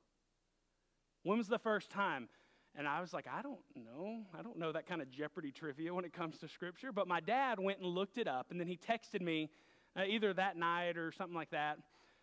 When 1.22 1.38
was 1.38 1.48
the 1.48 1.58
first 1.58 1.90
time? 1.90 2.28
And 2.74 2.86
I 2.86 3.00
was 3.00 3.12
like, 3.12 3.26
I 3.26 3.42
don't 3.42 3.58
know. 3.74 4.24
I 4.38 4.42
don't 4.42 4.56
know 4.56 4.72
that 4.72 4.86
kind 4.86 5.02
of 5.02 5.10
Jeopardy 5.10 5.50
trivia 5.50 5.92
when 5.92 6.04
it 6.04 6.12
comes 6.12 6.38
to 6.38 6.48
Scripture. 6.48 6.92
But 6.92 7.08
my 7.08 7.18
dad 7.18 7.58
went 7.58 7.80
and 7.80 7.88
looked 7.88 8.18
it 8.18 8.28
up, 8.28 8.50
and 8.50 8.60
then 8.60 8.68
he 8.68 8.76
texted 8.76 9.20
me 9.20 9.50
uh, 9.96 10.04
either 10.08 10.32
that 10.34 10.56
night 10.56 10.96
or 10.96 11.10
something 11.10 11.34
like 11.34 11.50
that. 11.50 11.78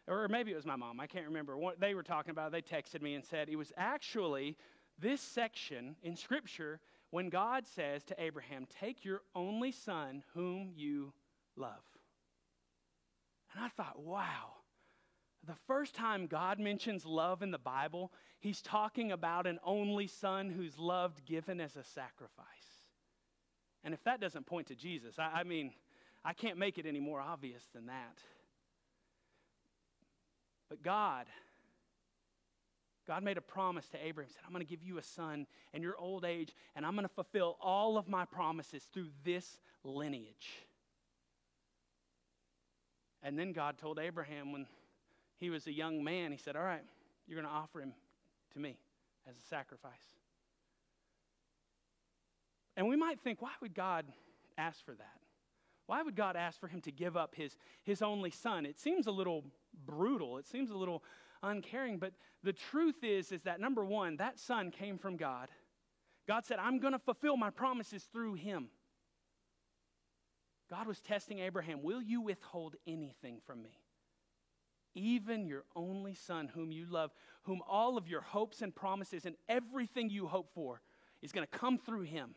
Or 0.08 0.28
maybe 0.30 0.52
it 0.52 0.56
was 0.56 0.66
my 0.66 0.76
mom. 0.76 1.00
I 1.00 1.08
can't 1.08 1.26
remember. 1.26 1.58
What 1.58 1.80
they 1.80 1.94
were 1.94 2.04
talking 2.04 2.32
about, 2.32 2.52
they 2.52 2.62
texted 2.62 3.02
me 3.02 3.16
and 3.16 3.26
said 3.26 3.50
it 3.50 3.56
was 3.56 3.74
actually 3.76 4.56
this 5.00 5.22
section 5.22 5.96
in 6.04 6.16
Scripture 6.16 6.80
when 7.12 7.30
God 7.30 7.66
says 7.68 8.04
to 8.06 8.22
Abraham, 8.22 8.66
Take 8.80 9.06
your 9.06 9.22
only 9.34 9.72
son 9.72 10.24
whom 10.34 10.72
you 10.76 11.14
love. 11.56 11.84
And 13.54 13.64
I 13.64 13.70
thought, 13.70 14.00
wow. 14.00 14.54
The 15.48 15.56
first 15.68 15.94
time 15.94 16.28
God 16.28 16.60
mentions 16.60 17.06
love 17.06 17.44
in 17.44 17.52
the 17.52 17.60
Bible, 17.60 18.12
he's 18.40 18.62
talking 18.62 19.12
about 19.12 19.46
an 19.46 19.60
only 19.64 20.08
son 20.08 20.50
who's 20.50 20.80
loved, 20.80 21.24
given 21.26 21.62
as 21.62 21.76
a 21.76 21.84
sacrifice. 21.84 22.48
And 23.84 23.94
if 23.94 24.04
that 24.06 24.20
doesn't 24.20 24.48
point 24.48 24.68
to 24.68 24.76
Jesus, 24.76 25.20
I, 25.20 25.42
I 25.42 25.44
mean, 25.44 25.72
I 26.24 26.34
can't 26.34 26.58
make 26.58 26.80
it 26.80 26.88
any 26.88 27.00
more 27.00 27.22
obvious 27.22 27.64
than 27.74 27.86
that. 27.86 28.18
But 30.68 30.82
God 30.82 31.28
God 33.08 33.24
made 33.24 33.38
a 33.38 33.42
promise 33.42 33.88
to 33.90 33.98
Abraham. 34.04 34.30
He 34.30 34.34
said, 34.34 34.44
I'm 34.46 34.52
going 34.52 34.66
to 34.66 34.70
give 34.70 34.84
you 34.84 34.98
a 34.98 35.04
son 35.04 35.46
in 35.74 35.82
your 35.82 35.98
old 35.98 36.26
age, 36.26 36.56
and 36.76 36.86
I'm 36.86 36.94
going 36.94 37.08
to 37.08 37.14
fulfill 37.14 37.58
all 37.62 37.98
of 37.98 38.08
my 38.08 38.26
promises 38.26 38.84
through 38.94 39.10
this 39.24 39.60
lineage. 39.84 40.66
And 43.22 43.38
then 43.38 43.54
God 43.54 43.78
told 43.78 44.00
Abraham 44.00 44.52
when 44.52 44.66
he 45.38 45.50
was 45.50 45.68
a 45.68 45.74
young 45.74 46.04
man, 46.04 46.32
He 46.32 46.38
said, 46.38 46.56
All 46.56 46.64
right, 46.64 46.84
you're 47.28 47.40
going 47.40 47.52
to 47.52 47.56
offer 47.56 47.80
him 47.80 47.94
to 48.54 48.60
me 48.60 48.78
as 49.30 49.36
a 49.36 49.48
sacrifice. 49.48 49.92
And 52.78 52.88
we 52.88 52.96
might 52.96 53.20
think, 53.22 53.42
why 53.42 53.52
would 53.62 53.74
God 53.74 54.06
ask 54.58 54.84
for 54.84 54.94
that? 54.94 55.20
Why 55.88 56.02
would 56.02 56.16
God 56.16 56.36
ask 56.36 56.60
for 56.60 56.68
him 56.68 56.82
to 56.82 56.92
give 56.92 57.16
up 57.16 57.36
his, 57.36 57.56
his 57.84 58.02
only 58.02 58.32
son? 58.32 58.66
It 58.66 58.80
seems 58.80 59.08
a 59.08 59.12
little 59.12 59.44
brutal. 59.86 60.38
It 60.38 60.48
seems 60.48 60.72
a 60.72 60.76
little 60.76 61.04
uncaring. 61.46 61.98
But 62.00 62.14
the 62.44 62.54
truth 62.54 63.04
is, 63.04 63.32
is 63.32 63.44
that 63.44 63.60
number 63.60 63.84
one, 63.86 64.18
that 64.18 64.40
son 64.40 64.72
came 64.72 64.98
from 64.98 65.18
God. 65.18 65.50
God 66.28 66.46
said, 66.46 66.58
I'm 66.60 66.80
going 66.80 66.94
to 66.94 67.00
fulfill 67.00 67.38
my 67.38 67.50
promises 67.50 68.04
through 68.12 68.36
him. 68.36 68.70
God 70.70 70.88
was 70.88 71.00
testing 71.00 71.40
Abraham, 71.40 71.84
Will 71.84 72.02
you 72.02 72.22
withhold 72.22 72.76
anything 72.88 73.40
from 73.46 73.62
me? 73.62 73.78
Even 74.96 75.46
your 75.46 75.66
only 75.76 76.16
son, 76.16 76.50
whom 76.54 76.72
you 76.72 76.86
love, 76.90 77.12
whom 77.44 77.62
all 77.68 77.98
of 77.98 78.08
your 78.08 78.22
hopes 78.22 78.62
and 78.62 78.74
promises 78.74 79.26
and 79.26 79.36
everything 79.50 80.10
you 80.10 80.26
hope 80.26 80.50
for 80.54 80.82
is 81.22 81.32
going 81.32 81.46
to 81.46 81.58
come 81.58 81.78
through 81.78 82.04
him. 82.04 82.34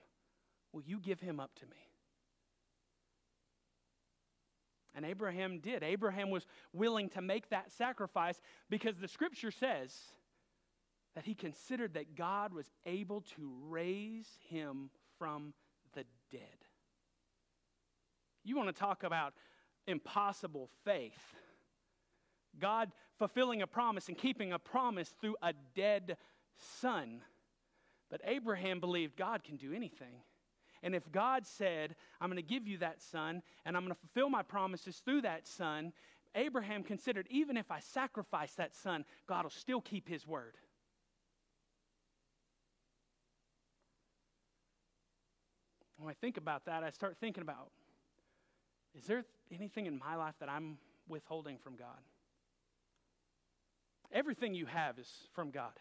Will 0.72 0.82
you 0.82 0.98
give 0.98 1.20
him 1.20 1.40
up 1.40 1.54
to 1.60 1.66
me? 1.66 1.87
And 4.94 5.04
Abraham 5.04 5.60
did. 5.60 5.82
Abraham 5.82 6.30
was 6.30 6.46
willing 6.72 7.08
to 7.10 7.20
make 7.20 7.50
that 7.50 7.70
sacrifice 7.72 8.40
because 8.68 8.96
the 8.96 9.08
scripture 9.08 9.50
says 9.50 9.94
that 11.14 11.24
he 11.24 11.34
considered 11.34 11.94
that 11.94 12.14
God 12.14 12.52
was 12.52 12.70
able 12.86 13.22
to 13.36 13.52
raise 13.68 14.28
him 14.48 14.90
from 15.18 15.52
the 15.94 16.04
dead. 16.30 16.40
You 18.44 18.56
want 18.56 18.68
to 18.68 18.72
talk 18.72 19.04
about 19.04 19.34
impossible 19.86 20.70
faith. 20.84 21.18
God 22.58 22.90
fulfilling 23.18 23.62
a 23.62 23.66
promise 23.66 24.08
and 24.08 24.16
keeping 24.16 24.52
a 24.52 24.58
promise 24.58 25.12
through 25.20 25.36
a 25.42 25.52
dead 25.74 26.16
son. 26.80 27.20
But 28.10 28.20
Abraham 28.24 28.80
believed 28.80 29.16
God 29.16 29.44
can 29.44 29.56
do 29.56 29.72
anything. 29.72 30.22
And 30.82 30.94
if 30.94 31.10
God 31.10 31.46
said, 31.46 31.96
I'm 32.20 32.28
going 32.28 32.36
to 32.36 32.42
give 32.42 32.66
you 32.66 32.78
that 32.78 33.02
son 33.02 33.42
and 33.64 33.76
I'm 33.76 33.82
going 33.82 33.94
to 33.94 34.00
fulfill 34.00 34.30
my 34.30 34.42
promises 34.42 35.02
through 35.04 35.22
that 35.22 35.46
son, 35.46 35.92
Abraham 36.34 36.82
considered 36.82 37.26
even 37.30 37.56
if 37.56 37.70
I 37.70 37.80
sacrifice 37.80 38.54
that 38.54 38.74
son, 38.74 39.04
God 39.26 39.44
will 39.44 39.50
still 39.50 39.80
keep 39.80 40.08
his 40.08 40.26
word. 40.26 40.56
When 45.98 46.10
I 46.10 46.14
think 46.20 46.36
about 46.36 46.66
that, 46.66 46.84
I 46.84 46.90
start 46.90 47.16
thinking 47.20 47.42
about 47.42 47.70
is 48.96 49.04
there 49.04 49.24
anything 49.52 49.86
in 49.86 49.98
my 49.98 50.16
life 50.16 50.34
that 50.40 50.48
I'm 50.48 50.78
withholding 51.08 51.58
from 51.58 51.76
God? 51.76 51.98
Everything 54.12 54.54
you 54.54 54.66
have 54.66 54.98
is 54.98 55.10
from 55.34 55.50
God. 55.50 55.72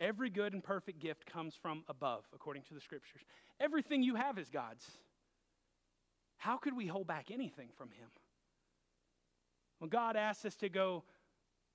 Every 0.00 0.30
good 0.30 0.54
and 0.54 0.64
perfect 0.64 0.98
gift 0.98 1.26
comes 1.26 1.54
from 1.54 1.84
above, 1.88 2.24
according 2.34 2.62
to 2.64 2.74
the 2.74 2.80
scriptures. 2.80 3.20
Everything 3.60 4.02
you 4.02 4.14
have 4.14 4.38
is 4.38 4.48
God's. 4.48 4.86
How 6.38 6.56
could 6.56 6.74
we 6.74 6.86
hold 6.86 7.06
back 7.06 7.30
anything 7.30 7.68
from 7.76 7.90
Him? 7.90 8.08
When 9.78 9.90
God 9.90 10.16
asks 10.16 10.46
us 10.46 10.56
to 10.56 10.70
go 10.70 11.04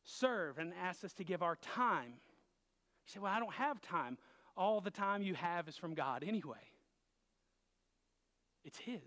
serve 0.04 0.58
and 0.58 0.74
asks 0.82 1.04
us 1.04 1.14
to 1.14 1.24
give 1.24 1.44
our 1.44 1.56
time, 1.58 2.14
you 3.06 3.14
say, 3.14 3.20
Well, 3.20 3.32
I 3.32 3.40
don't 3.40 3.54
have 3.54 3.80
time. 3.82 4.18
All 4.58 4.82
the 4.82 4.92
time 4.92 5.22
you 5.22 5.36
have 5.36 5.68
is 5.68 5.78
from 5.78 5.94
God 5.94 6.24
anyway. 6.26 6.58
It's 8.64 8.80
His. 8.80 9.02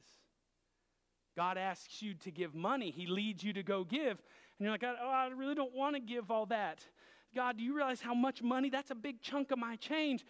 God 1.36 1.58
asks 1.58 2.02
you 2.02 2.14
to 2.14 2.30
give 2.30 2.54
money, 2.54 2.92
He 2.92 3.06
leads 3.06 3.42
you 3.42 3.52
to 3.54 3.64
go 3.64 3.82
give, 3.82 4.10
and 4.10 4.60
you're 4.60 4.70
like, 4.70 4.84
Oh, 4.84 5.08
I 5.08 5.28
really 5.28 5.56
don't 5.56 5.74
want 5.74 5.96
to 5.96 6.00
give 6.00 6.30
all 6.30 6.46
that. 6.46 6.84
God, 7.34 7.58
do 7.58 7.64
you 7.64 7.74
realize 7.74 8.00
how 8.00 8.14
much 8.14 8.42
money? 8.42 8.70
That's 8.70 8.90
a 8.90 8.94
big 8.94 9.20
chunk 9.20 9.50
of 9.50 9.58
my 9.58 9.76
change. 9.76 10.24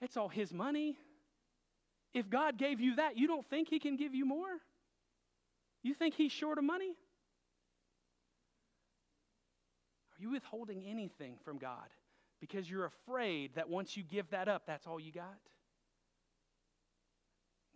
It's 0.00 0.16
all 0.16 0.28
His 0.28 0.52
money. 0.52 0.96
If 2.12 2.30
God 2.30 2.58
gave 2.58 2.80
you 2.80 2.96
that, 2.96 3.18
you 3.18 3.26
don't 3.26 3.44
think 3.48 3.68
He 3.68 3.78
can 3.78 3.96
give 3.96 4.14
you 4.14 4.24
more? 4.24 4.60
You 5.82 5.94
think 5.94 6.14
He's 6.14 6.32
short 6.32 6.58
of 6.58 6.64
money? 6.64 6.90
Are 10.10 10.22
you 10.22 10.30
withholding 10.30 10.84
anything 10.86 11.36
from 11.44 11.58
God 11.58 11.88
because 12.40 12.70
you're 12.70 12.86
afraid 12.86 13.56
that 13.56 13.68
once 13.68 13.96
you 13.96 14.04
give 14.04 14.30
that 14.30 14.48
up, 14.48 14.62
that's 14.66 14.86
all 14.86 15.00
you 15.00 15.12
got? 15.12 15.40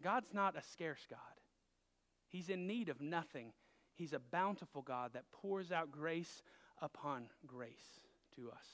God's 0.02 0.32
not 0.32 0.56
a 0.56 0.62
scarce 0.62 1.04
God. 1.10 1.18
He's 2.28 2.48
in 2.48 2.68
need 2.68 2.88
of 2.88 3.00
nothing. 3.00 3.52
He's 3.94 4.12
a 4.12 4.20
bountiful 4.20 4.82
God 4.82 5.14
that 5.14 5.24
pours 5.32 5.72
out 5.72 5.90
grace 5.90 6.42
upon 6.80 7.24
grace 7.44 8.07
to 8.38 8.51
us. 8.51 8.66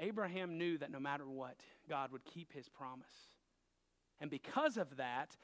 Abraham 0.00 0.58
knew 0.58 0.76
that 0.78 0.90
no 0.90 0.98
matter 0.98 1.28
what, 1.28 1.56
God 1.88 2.12
would 2.12 2.24
keep 2.24 2.52
his 2.52 2.68
promise. 2.68 3.06
And 4.20 4.30
because 4.30 4.76
of 4.76 4.96
that, 4.96 5.36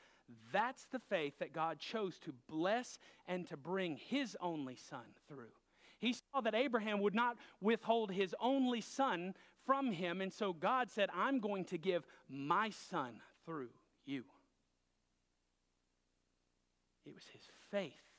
that's 0.52 0.86
the 0.92 0.98
faith 0.98 1.34
that 1.38 1.52
God 1.52 1.78
chose 1.78 2.18
to 2.20 2.34
bless 2.48 2.98
and 3.26 3.46
to 3.48 3.56
bring 3.56 3.96
his 3.96 4.36
only 4.40 4.76
son 4.76 5.04
through. 5.28 5.52
He 5.98 6.14
saw 6.14 6.40
that 6.42 6.54
Abraham 6.54 7.00
would 7.00 7.14
not 7.14 7.36
withhold 7.60 8.10
his 8.10 8.34
only 8.40 8.80
son 8.80 9.34
from 9.66 9.92
him, 9.92 10.20
and 10.20 10.32
so 10.32 10.52
God 10.52 10.90
said, 10.90 11.10
I'm 11.14 11.40
going 11.40 11.64
to 11.66 11.78
give 11.78 12.06
my 12.28 12.70
son 12.70 13.20
through 13.44 13.70
you. 14.06 14.24
It 17.04 17.14
was 17.14 17.24
his 17.32 17.42
faith 17.70 18.09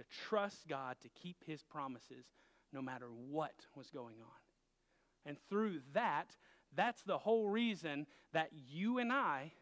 to 0.00 0.18
trust 0.28 0.66
God 0.68 0.96
to 1.02 1.08
keep 1.08 1.36
his 1.46 1.62
promises 1.62 2.24
no 2.72 2.80
matter 2.80 3.06
what 3.30 3.54
was 3.76 3.90
going 3.90 4.16
on. 4.20 5.26
And 5.26 5.36
through 5.48 5.80
that, 5.92 6.34
that's 6.74 7.02
the 7.02 7.18
whole 7.18 7.48
reason 7.48 8.06
that 8.32 8.50
you 8.52 8.98
and 8.98 9.12
I 9.12 9.52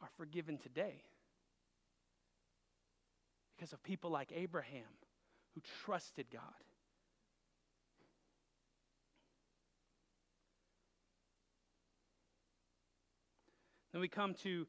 are 0.00 0.08
forgiven 0.16 0.58
today. 0.58 1.02
Because 3.56 3.72
of 3.72 3.82
people 3.82 4.10
like 4.10 4.32
Abraham 4.34 4.82
who 5.54 5.62
trusted 5.84 6.26
God. 6.32 6.42
Then 13.92 14.00
we 14.00 14.08
come 14.08 14.34
to 14.42 14.66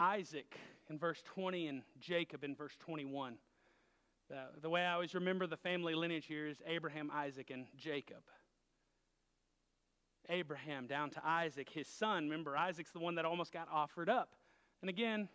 Isaac 0.00 0.58
in 0.88 0.98
verse 0.98 1.22
20 1.24 1.68
and 1.68 1.82
Jacob 2.00 2.44
in 2.44 2.54
verse 2.54 2.76
21. 2.80 3.36
The, 4.28 4.44
the 4.62 4.70
way 4.70 4.82
I 4.82 4.94
always 4.94 5.14
remember 5.14 5.46
the 5.46 5.56
family 5.56 5.94
lineage 5.94 6.26
here 6.26 6.46
is 6.46 6.62
Abraham, 6.66 7.10
Isaac, 7.12 7.50
and 7.50 7.66
Jacob. 7.76 8.22
Abraham 10.30 10.86
down 10.86 11.10
to 11.10 11.20
Isaac, 11.24 11.68
his 11.68 11.86
son. 11.86 12.24
Remember, 12.24 12.56
Isaac's 12.56 12.92
the 12.92 12.98
one 12.98 13.16
that 13.16 13.26
almost 13.26 13.52
got 13.52 13.68
offered 13.70 14.08
up. 14.08 14.30
And 14.80 14.88
again, 14.88 15.28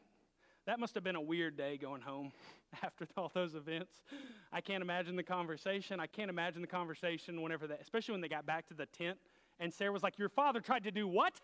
that 0.65 0.79
must 0.79 0.95
have 0.95 1.03
been 1.03 1.15
a 1.15 1.21
weird 1.21 1.55
day 1.55 1.77
going 1.77 2.01
home 2.01 2.31
after 2.83 3.07
all 3.15 3.31
those 3.33 3.53
events. 3.53 4.01
I 4.51 4.61
can't 4.61 4.81
imagine 4.81 5.15
the 5.15 5.23
conversation. 5.23 5.99
I 5.99 6.07
can't 6.07 6.29
imagine 6.29 6.61
the 6.61 6.67
conversation 6.67 7.41
whenever 7.41 7.67
that, 7.67 7.79
especially 7.81 8.13
when 8.13 8.21
they 8.21 8.27
got 8.27 8.45
back 8.47 8.67
to 8.67 8.73
the 8.73 8.87
tent 8.87 9.19
and 9.59 9.73
Sarah 9.73 9.91
was 9.91 10.03
like, 10.03 10.17
Your 10.17 10.29
father 10.29 10.59
tried 10.59 10.83
to 10.85 10.91
do 10.91 11.07
what? 11.07 11.39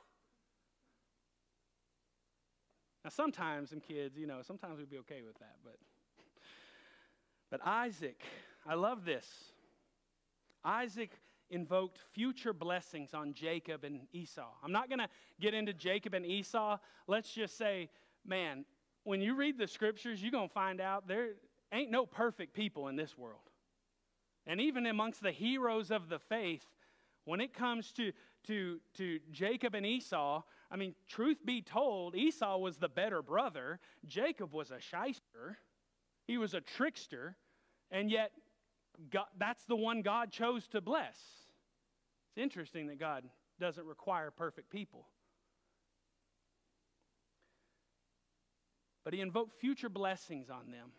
Now, 3.06 3.12
sometimes, 3.12 3.70
some 3.70 3.82
kids, 3.82 4.18
you 4.18 4.26
know, 4.26 4.40
sometimes 4.42 4.80
we'd 4.80 4.90
be 4.90 4.98
okay 4.98 5.22
with 5.24 5.38
that, 5.38 5.58
but, 5.64 5.76
but 7.52 7.62
Isaac, 7.64 8.20
I 8.66 8.74
love 8.74 9.06
this. 9.06 9.28
Isaac 10.64 11.12
invoked 11.52 12.00
future 12.14 12.52
blessings 12.52 13.14
on 13.14 13.36
Jacob 13.36 13.84
and 13.84 14.08
Esau. 14.12 14.50
I'm 14.64 14.72
not 14.72 14.90
going 14.90 14.98
to 14.98 15.10
get 15.40 15.54
into 15.54 15.72
Jacob 15.72 16.16
and 16.16 16.26
Esau. 16.26 16.80
Let's 17.06 17.32
just 17.32 17.60
say, 17.60 17.92
man, 18.26 18.66
when 19.04 19.22
you 19.22 19.36
read 19.36 19.60
the 19.60 19.68
scriptures, 19.68 20.24
you're 20.24 20.32
going 20.32 20.48
to 20.48 20.54
find 20.54 20.82
out 20.82 21.08
there 21.08 21.34
ain't 21.72 21.92
no 21.92 22.08
perfect 22.08 22.56
people 22.56 22.88
in 22.88 22.96
this 22.96 23.16
world. 23.16 23.52
And 24.48 24.60
even 24.60 24.88
amongst 24.88 25.22
the 25.22 25.32
heroes 25.32 25.92
of 25.92 26.10
the 26.10 26.18
faith, 26.18 26.66
when 27.26 27.40
it 27.40 27.54
comes 27.54 27.92
to, 27.94 28.12
to, 28.48 28.80
to 28.96 29.20
Jacob 29.32 29.76
and 29.76 29.86
Esau, 29.86 30.42
I 30.72 30.78
mean, 30.78 30.96
truth 31.08 31.38
be 31.46 31.62
told, 31.62 32.16
Esau 32.16 32.58
was 32.58 32.78
the 32.78 32.90
better 32.90 33.22
brother. 33.22 33.80
Jacob 34.06 34.54
was 34.54 34.72
a 34.72 34.80
shyster. 34.80 35.58
He 36.28 36.38
was 36.38 36.54
a 36.54 36.62
trickster. 36.62 37.38
And 37.92 38.10
yet, 38.10 38.32
God, 39.12 39.28
that's 39.38 39.66
the 39.66 39.76
one 39.76 40.02
God 40.02 40.32
chose 40.32 40.68
to 40.70 40.82
bless. 40.82 41.18
It's 42.30 42.42
interesting 42.42 42.88
that 42.88 43.00
God 43.00 43.24
doesn't 43.60 43.86
require 43.86 44.32
perfect 44.32 44.70
people. 44.70 45.08
But 49.04 49.14
he 49.14 49.22
invoked 49.22 49.60
future 49.62 49.90
blessings 49.90 50.50
on 50.50 50.72
them. 50.72 50.90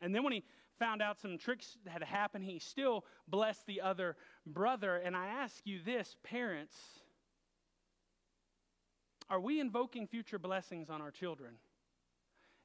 And 0.00 0.14
then 0.14 0.22
when 0.22 0.32
he 0.32 0.44
found 0.78 1.02
out 1.02 1.18
some 1.18 1.36
tricks 1.36 1.78
had 1.86 2.02
happened, 2.02 2.44
he 2.44 2.58
still 2.58 3.04
blessed 3.28 3.66
the 3.66 3.80
other 3.80 4.16
brother. 4.46 4.96
And 4.96 5.16
I 5.16 5.26
ask 5.26 5.60
you 5.64 5.80
this, 5.84 6.16
parents, 6.22 6.76
are 9.28 9.40
we 9.40 9.60
invoking 9.60 10.06
future 10.06 10.38
blessings 10.38 10.88
on 10.90 11.00
our 11.02 11.10
children? 11.10 11.54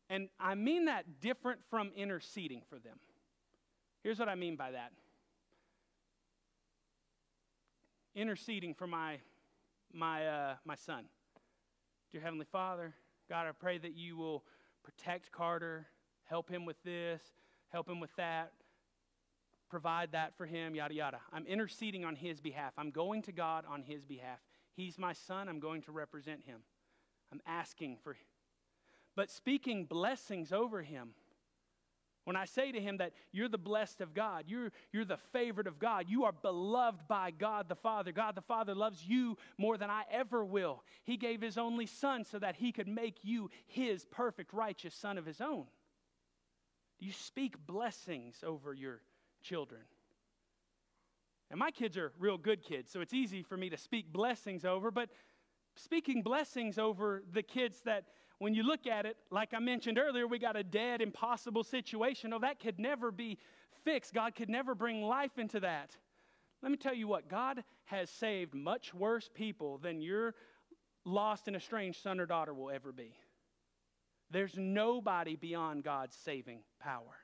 And 0.10 0.30
I 0.40 0.56
mean 0.56 0.86
that 0.86 1.22
different 1.22 1.62
from 1.70 1.92
interceding 1.96 2.62
for 2.70 2.80
them. 2.80 3.00
Here's 4.04 4.20
what 4.20 4.30
I 4.30 4.36
mean 4.36 4.56
by 4.56 4.72
that 4.72 4.92
interceding 8.16 8.74
for 8.74 8.88
my, 8.88 9.18
my, 9.94 10.28
uh, 10.28 10.56
my 10.66 10.76
son. 10.76 11.06
Dear 12.12 12.22
Heavenly 12.22 12.46
Father, 12.52 12.94
God, 13.30 13.48
I 13.48 13.52
pray 13.52 13.78
that 13.78 13.96
you 13.96 14.18
will 14.18 14.44
protect 14.84 15.32
Carter, 15.32 15.88
help 16.26 16.50
him 16.50 16.66
with 16.66 16.82
this, 16.84 17.22
help 17.70 17.88
him 17.88 18.00
with 18.00 18.14
that, 18.18 18.52
provide 19.70 20.12
that 20.12 20.36
for 20.36 20.46
him, 20.46 20.76
yada, 20.76 20.94
yada. 20.94 21.20
I'm 21.32 21.46
interceding 21.46 22.04
on 22.04 22.16
his 22.16 22.42
behalf. 22.42 22.74
I'm 22.78 22.92
going 22.92 23.22
to 23.24 23.32
God 23.32 23.64
on 23.70 23.84
his 23.84 24.04
behalf. 24.04 24.40
He's 24.76 24.98
my 24.98 25.14
son. 25.14 25.50
I'm 25.50 25.60
going 25.60 25.82
to 25.84 25.92
represent 25.92 26.44
him. 26.44 26.62
I'm 27.32 27.42
asking 27.46 27.98
for 28.04 28.14
him. 28.14 28.26
But 29.16 29.30
speaking 29.30 29.86
blessings 29.86 30.52
over 30.52 30.82
him, 30.82 31.14
when 32.24 32.36
I 32.36 32.46
say 32.46 32.72
to 32.72 32.80
him 32.80 32.98
that 32.98 33.14
you're 33.32 33.50
the 33.50 33.58
blessed 33.58 34.00
of 34.00 34.14
God, 34.14 34.46
you're, 34.48 34.72
you're 34.94 35.06
the 35.06 35.18
favored 35.18 35.66
of 35.66 35.80
God, 35.80 36.06
you 36.08 36.26
are 36.26 36.32
beloved 36.32 37.08
by 37.08 37.32
God 37.32 37.68
the 37.68 37.76
Father. 37.76 38.12
God 38.12 38.36
the 38.36 38.42
Father 38.42 38.76
loves 38.76 39.04
you 39.04 39.38
more 39.58 39.78
than 39.78 39.90
I 39.90 40.04
ever 40.12 40.46
will. 40.46 40.84
He 41.04 41.18
gave 41.18 41.42
his 41.42 41.58
only 41.58 41.88
son 41.88 42.24
so 42.24 42.38
that 42.40 42.56
he 42.56 42.72
could 42.72 42.88
make 42.88 43.18
you 43.24 43.50
his 43.66 44.06
perfect, 44.06 44.54
righteous 44.54 44.94
son 44.94 45.18
of 45.18 45.26
his 45.26 45.42
own. 45.42 45.66
Do 47.00 47.08
you 47.08 47.12
speak 47.12 47.66
blessings 47.66 48.44
over 48.46 48.72
your 48.74 49.02
children? 49.42 49.82
And 51.52 51.60
my 51.60 51.70
kids 51.70 51.98
are 51.98 52.14
real 52.18 52.38
good 52.38 52.64
kids, 52.64 52.90
so 52.90 53.02
it's 53.02 53.14
easy 53.14 53.44
for 53.44 53.58
me 53.58 53.70
to 53.70 53.78
speak 53.78 54.12
blessings 54.12 54.64
over, 54.64 54.90
but 54.90 55.10
speaking 55.76 56.22
blessings 56.22 56.80
over 56.80 57.24
the 57.34 57.44
kids 57.44 57.82
that 57.84 58.06
when 58.40 58.54
you 58.56 58.64
look 58.64 58.88
at 58.88 59.06
it, 59.06 59.18
like 59.32 59.54
I 59.54 59.60
mentioned 59.60 60.00
earlier, 60.00 60.26
we 60.26 60.40
got 60.40 60.56
a 60.56 60.64
dead, 60.64 61.02
impossible 61.02 61.66
situation. 61.66 62.32
Oh, 62.32 62.40
that 62.40 62.60
could 62.60 62.80
never 62.80 63.12
be 63.12 63.38
fixed. 63.84 64.14
God 64.14 64.34
could 64.34 64.50
never 64.50 64.74
bring 64.74 65.04
life 65.04 65.38
into 65.38 65.60
that. 65.60 65.96
Let 66.64 66.72
me 66.72 66.78
tell 66.78 66.94
you 66.94 67.10
what, 67.10 67.28
God 67.28 67.66
has 67.84 68.10
saved 68.10 68.56
much 68.56 68.94
worse 68.94 69.30
people 69.34 69.78
than 69.78 70.02
your 70.02 70.36
lost 71.04 71.48
and 71.48 71.56
estranged 71.56 72.02
son 72.02 72.22
or 72.22 72.26
daughter 72.26 72.54
will 72.54 72.70
ever 72.70 72.94
be. 72.94 73.14
There's 74.30 74.56
nobody 74.58 75.36
beyond 75.36 75.84
God's 75.84 76.16
saving 76.16 76.60
power. 76.80 77.18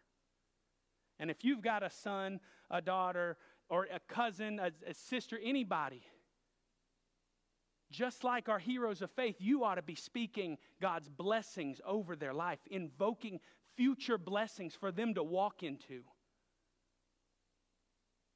And 1.17 1.31
if 1.31 1.45
you've 1.45 1.61
got 1.61 1.81
a 1.81 1.89
son, 1.89 2.41
a 2.69 2.81
daughter, 2.81 3.37
or 3.69 3.87
a 3.93 3.99
cousin, 4.07 4.59
a, 4.59 4.71
a 4.89 4.93
sister, 4.93 5.37
anybody, 5.43 6.01
just 7.91 8.23
like 8.23 8.49
our 8.49 8.59
heroes 8.59 9.01
of 9.01 9.11
faith, 9.11 9.35
you 9.39 9.63
ought 9.63 9.75
to 9.75 9.81
be 9.81 9.95
speaking 9.95 10.57
God's 10.81 11.09
blessings 11.09 11.79
over 11.85 12.15
their 12.15 12.33
life, 12.33 12.59
invoking 12.69 13.39
future 13.75 14.17
blessings 14.17 14.75
for 14.75 14.91
them 14.91 15.13
to 15.13 15.23
walk 15.23 15.63
into. 15.63 16.03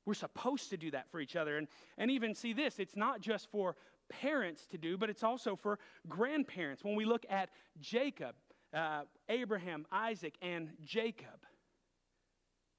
We're 0.05 0.13
supposed 0.13 0.69
to 0.69 0.77
do 0.77 0.91
that 0.91 1.11
for 1.11 1.19
each 1.19 1.35
other. 1.35 1.57
And, 1.57 1.67
and 1.97 2.09
even 2.09 2.33
see 2.33 2.53
this, 2.53 2.79
it's 2.79 2.95
not 2.95 3.21
just 3.21 3.51
for 3.51 3.75
parents 4.09 4.65
to 4.67 4.77
do, 4.77 4.97
but 4.97 5.09
it's 5.09 5.23
also 5.23 5.55
for 5.55 5.79
grandparents. 6.07 6.83
When 6.83 6.95
we 6.95 7.05
look 7.05 7.25
at 7.29 7.49
Jacob, 7.79 8.35
uh, 8.73 9.03
Abraham, 9.29 9.85
Isaac, 9.91 10.35
and 10.41 10.69
Jacob. 10.83 11.45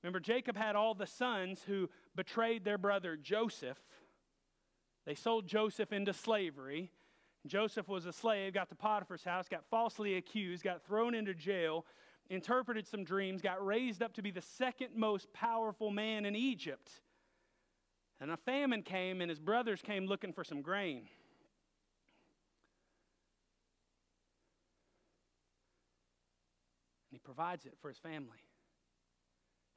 Remember, 0.03 0.21
Jacob 0.21 0.57
had 0.57 0.75
all 0.75 0.95
the 0.95 1.07
sons 1.07 1.63
who 1.67 1.89
betrayed 2.15 2.65
their 2.65 2.79
brother 2.79 3.17
Joseph 3.17 3.79
they 5.05 5.15
sold 5.15 5.47
Joseph 5.47 5.93
into 5.93 6.13
slavery. 6.13 6.91
Joseph 7.47 7.89
was 7.89 8.07
a 8.07 8.13
slave, 8.13 8.55
got 8.55 8.69
to 8.69 8.77
Potiphar's 8.77 9.25
house, 9.25 9.49
got 9.49 9.65
falsely 9.69 10.17
accused, 10.17 10.63
got 10.63 10.85
thrown 10.85 11.15
into 11.15 11.35
jail, 11.35 11.85
interpreted 12.31 12.87
some 12.87 13.03
dreams, 13.03 13.43
got 13.43 13.65
raised 13.65 14.01
up 14.03 14.15
to 14.15 14.23
be 14.23 14.31
the 14.31 14.41
second 14.41 14.91
most 14.95 15.33
powerful 15.33 15.91
man 15.91 16.25
in 16.25 16.37
Egypt. 16.37 16.89
And 18.21 18.31
a 18.31 18.37
famine 18.37 18.83
came, 18.83 19.21
and 19.21 19.29
his 19.29 19.41
brothers 19.41 19.83
came 19.83 20.07
looking 20.07 20.33
for 20.33 20.45
some 20.45 20.63
grain. 20.63 21.09
And 27.11 27.11
he 27.11 27.19
provides 27.19 27.67
it 27.67 27.75
for 27.81 27.89
his 27.89 27.99
family. 27.99 28.39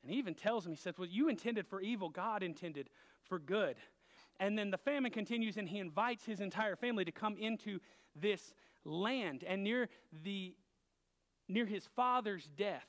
And 0.06 0.14
he 0.14 0.20
even 0.20 0.36
tells 0.36 0.68
him, 0.68 0.72
he 0.72 0.78
says, 0.78 1.00
Well, 1.00 1.08
you 1.08 1.30
intended 1.30 1.66
for 1.66 1.82
evil, 1.82 2.10
God 2.10 2.44
intended 2.44 2.92
for 3.28 3.40
good. 3.40 3.76
And 4.40 4.56
then 4.56 4.70
the 4.70 4.78
famine 4.78 5.12
continues, 5.12 5.58
and 5.58 5.68
he 5.68 5.80
invites 5.80 6.24
his 6.26 6.42
entire 6.42 6.76
family 6.76 7.06
to 7.06 7.12
come 7.12 7.38
into 7.38 7.80
this 8.16 8.54
land. 8.84 9.44
And 9.48 9.64
near, 9.64 9.90
the, 10.24 10.54
near 11.48 11.66
his 11.66 11.88
father's 11.96 12.48
death, 12.56 12.86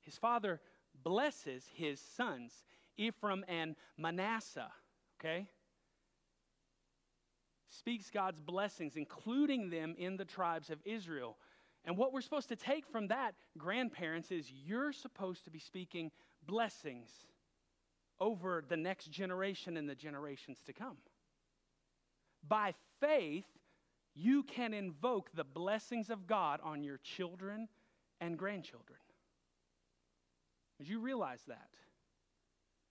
his 0.00 0.18
father 0.18 0.60
blesses 1.04 1.64
his 1.74 2.00
sons, 2.00 2.64
Ephraim 2.96 3.44
and 3.46 3.76
Manasseh. 3.96 4.72
Okay? 5.20 5.46
Speaks 7.68 8.10
God's 8.10 8.40
blessings, 8.40 8.96
including 8.96 9.70
them 9.70 9.94
in 9.96 10.16
the 10.16 10.24
tribes 10.24 10.70
of 10.70 10.80
Israel. 10.84 11.36
And 11.84 11.96
what 11.96 12.12
we're 12.12 12.20
supposed 12.20 12.48
to 12.48 12.56
take 12.56 12.86
from 12.86 13.08
that, 13.08 13.34
grandparents, 13.56 14.32
is 14.32 14.50
you're 14.50 14.92
supposed 14.92 15.44
to 15.44 15.50
be 15.50 15.58
speaking 15.60 16.10
blessings 16.46 17.10
over 18.20 18.64
the 18.68 18.76
next 18.76 19.10
generation 19.10 19.76
and 19.76 19.88
the 19.88 19.94
generations 19.94 20.58
to 20.66 20.72
come. 20.72 20.96
By 22.46 22.74
faith, 23.00 23.46
you 24.14 24.42
can 24.42 24.74
invoke 24.74 25.30
the 25.34 25.44
blessings 25.44 26.10
of 26.10 26.26
God 26.26 26.60
on 26.62 26.84
your 26.84 26.98
children 26.98 27.68
and 28.20 28.38
grandchildren. 28.38 28.98
Did 30.78 30.88
you 30.88 30.98
realize 31.00 31.42
that? 31.48 31.68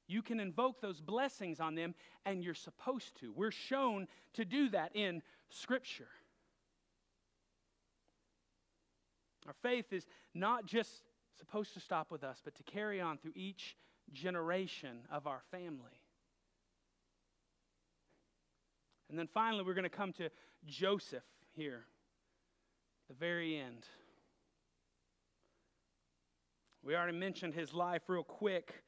You 0.07 0.21
can 0.21 0.39
invoke 0.39 0.81
those 0.81 0.99
blessings 0.99 1.59
on 1.59 1.75
them, 1.75 1.95
and 2.25 2.43
you're 2.43 2.53
supposed 2.53 3.15
to. 3.21 3.31
We're 3.31 3.51
shown 3.51 4.07
to 4.33 4.43
do 4.43 4.69
that 4.69 4.95
in 4.95 5.21
Scripture. 5.49 6.09
Our 9.47 9.53
faith 9.61 9.93
is 9.93 10.05
not 10.33 10.65
just 10.65 11.03
supposed 11.41 11.73
to 11.73 11.79
stop 11.79 12.11
with 12.11 12.23
us, 12.23 12.39
but 12.43 12.55
to 12.55 12.63
carry 12.63 13.01
on 13.01 13.17
through 13.17 13.33
each 13.35 13.75
generation 14.13 14.99
of 15.11 15.25
our 15.25 15.41
family. 15.49 15.99
And 19.09 19.17
then 19.17 19.27
finally, 19.27 19.63
we're 19.63 19.73
going 19.73 19.83
to 19.83 19.89
come 19.89 20.13
to 20.13 20.29
Joseph 20.65 21.23
here, 21.53 21.85
the 23.07 23.15
very 23.15 23.57
end. 23.57 23.87
We 26.83 26.95
already 26.95 27.17
mentioned 27.17 27.53
his 27.53 27.73
life 27.73 28.03
real 28.07 28.23
quick. 28.23 28.83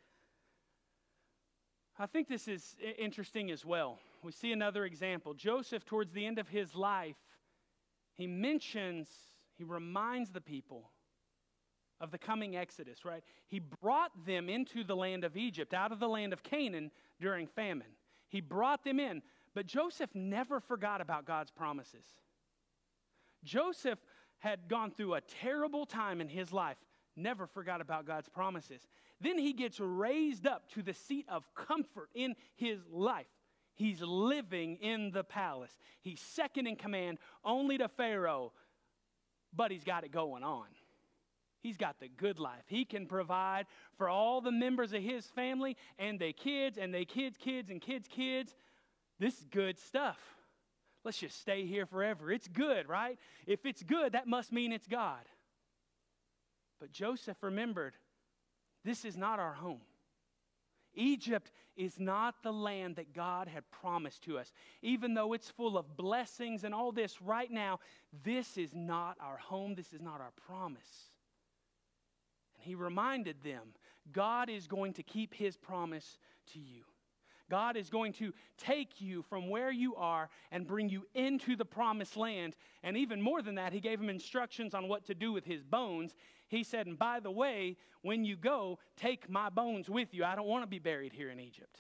I 2.00 2.06
think 2.06 2.28
this 2.28 2.48
is 2.48 2.76
interesting 2.98 3.52
as 3.52 3.66
well. 3.66 4.00
We 4.24 4.32
see 4.32 4.52
another 4.52 4.86
example. 4.86 5.34
Joseph, 5.34 5.86
towards 5.86 6.13
the 6.13 6.26
end 6.26 6.39
of 6.39 6.48
his 6.48 6.74
life, 6.74 7.18
he 8.13 8.28
mentions, 8.28 9.10
he 9.58 9.63
reminds 9.63 10.32
the 10.32 10.42
people 10.42 10.92
of 12.04 12.12
the 12.12 12.18
coming 12.18 12.58
Exodus, 12.58 13.06
right? 13.06 13.24
He 13.48 13.60
brought 13.60 14.12
them 14.26 14.50
into 14.50 14.84
the 14.84 14.96
land 14.96 15.24
of 15.24 15.38
Egypt, 15.38 15.74
out 15.74 15.94
of 15.94 16.02
the 16.02 16.10
land 16.10 16.34
of 16.34 16.44
Canaan 16.44 16.92
during 17.22 17.48
famine. 17.48 17.96
He 18.28 18.42
brought 18.42 18.84
them 18.84 19.00
in, 19.00 19.22
but 19.56 19.66
Joseph 19.66 20.10
never 20.13 20.60
forgot 20.60 21.00
about 21.00 21.26
God's 21.26 21.50
promises. 21.50 22.06
Joseph 23.46 24.00
had 24.39 24.68
gone 24.68 24.92
through 24.92 25.13
a 25.13 25.22
terrible 25.22 25.86
time 25.86 26.20
in 26.20 26.28
his 26.28 26.52
life, 26.52 26.76
never 27.16 27.48
forgot 27.48 27.80
about 27.80 28.06
God's 28.06 28.28
promises. 28.28 28.82
Then 29.22 29.38
he 29.38 29.54
gets 29.54 29.80
raised 29.80 30.46
up 30.46 30.70
to 30.72 30.82
the 30.82 30.94
seat 30.94 31.26
of 31.30 31.48
comfort 31.56 32.10
in 32.13 32.36
his 32.56 32.80
life. 32.92 33.28
He's 33.76 34.02
living 34.02 34.76
in 34.82 35.12
the 35.12 35.24
palace. 35.24 35.72
He's 36.02 36.20
second 36.20 36.68
in 36.68 36.76
command 36.76 37.20
only 37.46 37.78
to 37.78 37.88
Pharaoh, 37.88 38.52
but 39.56 39.72
he's 39.72 39.86
got 39.86 40.04
it 40.04 40.12
going 40.12 40.44
on. 40.44 40.66
He's 41.63 41.78
got 41.78 42.02
the 42.02 42.10
good 42.10 42.39
life. 42.39 42.65
He 42.67 42.84
can 42.84 43.06
provide 43.06 43.67
for 43.97 44.10
all 44.10 44.41
the 44.41 44.52
members 44.52 44.91
of 44.91 45.02
his 45.02 45.26
family 45.28 45.78
and 45.97 46.19
their 46.19 46.34
kids 46.34 46.78
and 46.78 46.93
their 46.93 47.06
kids' 47.06 47.38
kids 47.38 47.71
and 47.71 47.80
kids' 47.82 48.10
kids. 48.10 48.54
This 49.17 49.39
is 49.39 49.45
good 49.45 49.80
stuff. 49.80 50.17
Let's 51.06 51.19
just 51.19 51.39
stay 51.39 51.65
here 51.65 51.86
forever. 51.86 52.32
It's 52.32 52.49
good, 52.49 52.89
right? 52.89 53.17
If 53.47 53.65
it's 53.65 53.82
good, 53.82 54.12
that 54.12 54.28
must 54.28 54.52
mean 54.52 54.73
it's 54.73 54.88
God. 54.88 55.21
But 56.82 56.91
Joseph 56.91 57.41
remembered 57.41 57.93
this 58.84 59.06
is 59.06 59.15
not 59.15 59.39
our 59.39 59.54
home. 59.54 59.82
Egypt 60.95 61.49
is 61.78 61.97
not 61.97 62.43
the 62.43 62.52
land 62.52 62.97
that 62.97 63.13
God 63.13 63.47
had 63.47 63.63
promised 63.71 64.23
to 64.23 64.38
us. 64.38 64.52
Even 64.82 65.13
though 65.13 65.32
it's 65.32 65.49
full 65.49 65.78
of 65.78 65.95
blessings 65.95 66.65
and 66.65 66.76
all 66.76 66.91
this 66.91 67.21
right 67.21 67.49
now, 67.49 67.80
this 68.21 68.58
is 68.58 68.76
not 68.76 69.15
our 69.21 69.38
home. 69.38 69.76
This 69.76 69.93
is 69.93 70.02
not 70.02 70.19
our 70.19 70.34
promise 70.45 71.12
he 72.63 72.76
reminded 72.76 73.43
them 73.43 73.73
God 74.12 74.49
is 74.49 74.67
going 74.67 74.93
to 74.93 75.04
keep 75.04 75.34
his 75.34 75.56
promise 75.56 76.17
to 76.54 76.60
you. 76.60 76.84
God 77.49 77.78
is 77.78 77.89
going 77.89 78.13
to 78.13 78.34
take 78.58 78.99
you 78.99 79.21
from 79.21 79.49
where 79.49 79.71
you 79.71 79.95
are 79.95 80.30
and 80.52 80.65
bring 80.65 80.89
you 80.89 81.06
into 81.13 81.56
the 81.56 81.65
promised 81.65 82.17
land. 82.17 82.56
And 82.84 82.97
even 82.97 83.21
more 83.21 83.41
than 83.41 83.56
that, 83.56 83.73
he 83.73 83.80
gave 83.80 83.99
him 83.99 84.10
instructions 84.10 84.73
on 84.73 84.88
what 84.88 85.06
to 85.06 85.13
do 85.13 85.32
with 85.32 85.45
his 85.45 85.62
bones. 85.62 86.15
He 86.47 86.63
said, 86.63 86.88
And 86.88 86.97
by 86.97 87.19
the 87.19 87.32
way, 87.32 87.78
when 88.02 88.26
you 88.26 88.36
go, 88.36 88.80
take 88.97 89.30
my 89.30 89.49
bones 89.49 89.89
with 89.89 90.13
you. 90.13 90.23
I 90.23 90.36
don't 90.36 90.47
want 90.47 90.63
to 90.63 90.67
be 90.67 90.80
buried 90.80 91.13
here 91.13 91.30
in 91.30 91.39
Egypt. 91.39 91.78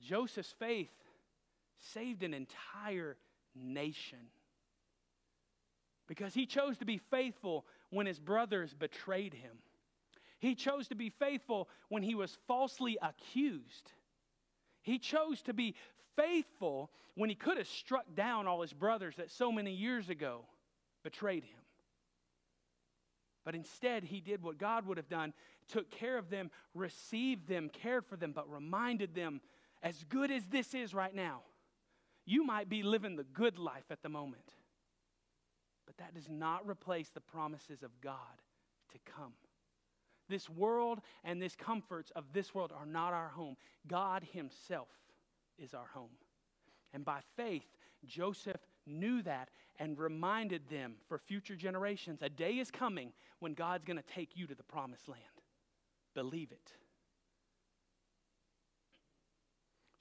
Joseph's 0.00 0.54
faith 0.58 0.92
saved 1.78 2.22
an 2.22 2.34
entire 2.34 3.16
nation 3.54 4.18
because 6.06 6.34
he 6.34 6.46
chose 6.46 6.78
to 6.78 6.84
be 6.84 6.98
faithful 6.98 7.64
when 7.90 8.06
his 8.06 8.18
brothers 8.18 8.74
betrayed 8.74 9.34
him. 9.34 9.58
He 10.38 10.54
chose 10.54 10.88
to 10.88 10.94
be 10.94 11.10
faithful 11.10 11.68
when 11.88 12.02
he 12.02 12.14
was 12.14 12.36
falsely 12.46 12.98
accused. 13.00 13.92
He 14.82 14.98
chose 14.98 15.40
to 15.42 15.54
be 15.54 15.74
faithful 16.16 16.90
when 17.14 17.30
he 17.30 17.34
could 17.34 17.56
have 17.56 17.68
struck 17.68 18.04
down 18.14 18.46
all 18.46 18.60
his 18.60 18.72
brothers 18.72 19.16
that 19.16 19.30
so 19.30 19.50
many 19.50 19.72
years 19.72 20.10
ago 20.10 20.44
betrayed 21.02 21.44
him. 21.44 21.60
But 23.44 23.54
instead, 23.54 24.04
he 24.04 24.20
did 24.20 24.42
what 24.42 24.58
God 24.58 24.86
would 24.86 24.96
have 24.96 25.08
done 25.08 25.32
took 25.68 25.90
care 25.90 26.18
of 26.18 26.28
them, 26.28 26.50
received 26.74 27.48
them, 27.48 27.70
cared 27.70 28.04
for 28.04 28.16
them, 28.16 28.32
but 28.32 28.50
reminded 28.50 29.14
them 29.14 29.40
as 29.82 30.04
good 30.08 30.30
as 30.30 30.46
this 30.46 30.74
is 30.74 30.94
right 30.94 31.14
now, 31.14 31.40
you 32.24 32.44
might 32.44 32.68
be 32.68 32.82
living 32.82 33.16
the 33.16 33.24
good 33.24 33.58
life 33.58 33.84
at 33.90 34.02
the 34.02 34.08
moment. 34.08 34.54
But 35.86 35.96
that 35.98 36.14
does 36.14 36.28
not 36.28 36.66
replace 36.68 37.10
the 37.10 37.20
promises 37.20 37.82
of 37.82 38.00
God 38.00 38.16
to 38.92 38.98
come. 39.04 39.32
This 40.28 40.48
world 40.48 41.00
and 41.22 41.40
this 41.40 41.54
comforts 41.54 42.10
of 42.16 42.24
this 42.32 42.54
world 42.54 42.72
are 42.74 42.86
not 42.86 43.12
our 43.12 43.28
home. 43.28 43.56
God 43.86 44.26
Himself 44.32 44.88
is 45.58 45.74
our 45.74 45.86
home. 45.92 46.16
And 46.92 47.04
by 47.04 47.20
faith, 47.36 47.66
Joseph 48.06 48.60
knew 48.86 49.22
that 49.22 49.50
and 49.78 49.98
reminded 49.98 50.68
them 50.68 50.94
for 51.08 51.18
future 51.18 51.56
generations 51.56 52.20
a 52.22 52.28
day 52.28 52.58
is 52.58 52.70
coming 52.70 53.12
when 53.40 53.54
God's 53.54 53.84
going 53.84 53.96
to 53.96 54.14
take 54.14 54.36
you 54.36 54.46
to 54.46 54.54
the 54.54 54.62
promised 54.62 55.08
land. 55.08 55.22
Believe 56.14 56.52
it. 56.52 56.72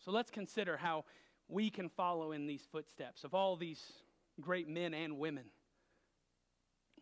So 0.04 0.12
let's 0.12 0.30
consider 0.30 0.78
how 0.78 1.06
we 1.48 1.70
can 1.70 1.90
follow 1.90 2.34
in 2.34 2.46
these 2.46 2.68
footsteps 2.72 3.24
of 3.24 3.34
all 3.34 3.56
these 3.56 3.82
great 4.40 4.68
men 4.68 4.94
and 4.94 5.18
women. 5.18 5.46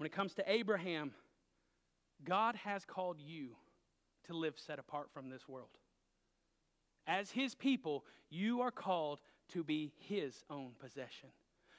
When 0.02 0.08
it 0.08 0.14
comes 0.14 0.34
to 0.34 0.52
Abraham, 0.52 1.12
God 2.24 2.56
has 2.56 2.86
called 2.86 3.18
you 3.20 3.50
to 4.26 4.34
live 4.34 4.56
set 4.58 4.80
apart 4.80 5.12
from 5.14 5.30
this 5.30 5.48
world. 5.48 5.78
As 7.06 7.30
his 7.30 7.54
people, 7.54 8.04
you 8.28 8.62
are 8.62 8.72
called 8.72 9.22
to 9.50 9.64
be 9.64 9.94
his 10.00 10.44
own 10.50 10.72
possession. 10.80 11.30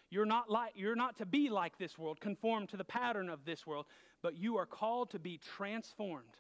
You're 0.09 0.25
not, 0.25 0.49
like, 0.49 0.75
you're 0.77 0.95
not 0.95 1.17
to 1.17 1.27
be 1.27 1.51
like 1.51 1.79
this 1.79 1.99
world, 1.99 2.21
conform 2.21 2.69
to 2.69 2.77
the 2.77 2.85
pattern 2.85 3.29
of 3.29 3.45
this 3.45 3.67
world, 3.67 3.87
but 4.23 4.37
you 4.37 4.57
are 4.57 4.67
called 4.67 5.11
to 5.11 5.19
be 5.19 5.41
transformed, 5.57 6.37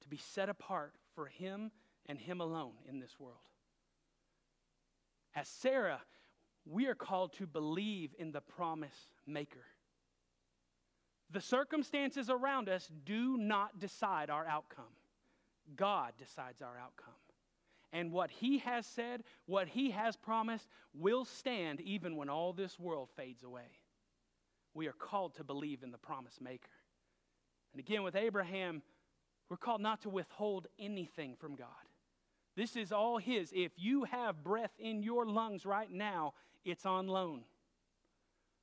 to 0.00 0.08
be 0.08 0.16
set 0.16 0.48
apart 0.48 0.96
for 1.14 1.26
him 1.26 1.70
and 2.06 2.18
him 2.18 2.40
alone 2.40 2.74
in 2.88 2.98
this 2.98 3.20
world. 3.20 3.38
As 5.32 5.46
Sarah, 5.46 6.00
we 6.66 6.88
are 6.88 6.96
called 6.96 7.34
to 7.34 7.46
believe 7.46 8.16
in 8.18 8.32
the 8.32 8.40
promise 8.40 9.06
maker. 9.28 9.64
The 11.30 11.40
circumstances 11.40 12.30
around 12.30 12.68
us 12.68 12.90
do 13.04 13.36
not 13.36 13.78
decide 13.78 14.30
our 14.30 14.46
outcome. 14.46 14.84
God 15.76 16.12
decides 16.18 16.62
our 16.62 16.78
outcome. 16.78 17.14
And 17.92 18.12
what 18.12 18.30
He 18.30 18.58
has 18.58 18.86
said, 18.86 19.22
what 19.46 19.68
He 19.68 19.90
has 19.90 20.16
promised, 20.16 20.68
will 20.94 21.24
stand 21.24 21.80
even 21.80 22.16
when 22.16 22.28
all 22.28 22.52
this 22.52 22.78
world 22.78 23.10
fades 23.16 23.42
away. 23.42 23.70
We 24.74 24.86
are 24.86 24.92
called 24.92 25.34
to 25.36 25.44
believe 25.44 25.82
in 25.82 25.90
the 25.90 25.98
promise 25.98 26.40
maker. 26.40 26.68
And 27.72 27.80
again, 27.80 28.02
with 28.02 28.16
Abraham, 28.16 28.82
we're 29.48 29.56
called 29.56 29.80
not 29.80 30.02
to 30.02 30.08
withhold 30.08 30.66
anything 30.78 31.36
from 31.38 31.56
God. 31.56 31.68
This 32.56 32.76
is 32.76 32.92
all 32.92 33.18
His. 33.18 33.52
If 33.54 33.72
you 33.76 34.04
have 34.04 34.42
breath 34.42 34.72
in 34.78 35.02
your 35.02 35.26
lungs 35.26 35.64
right 35.64 35.90
now, 35.90 36.34
it's 36.64 36.84
on 36.86 37.06
loan. 37.06 37.42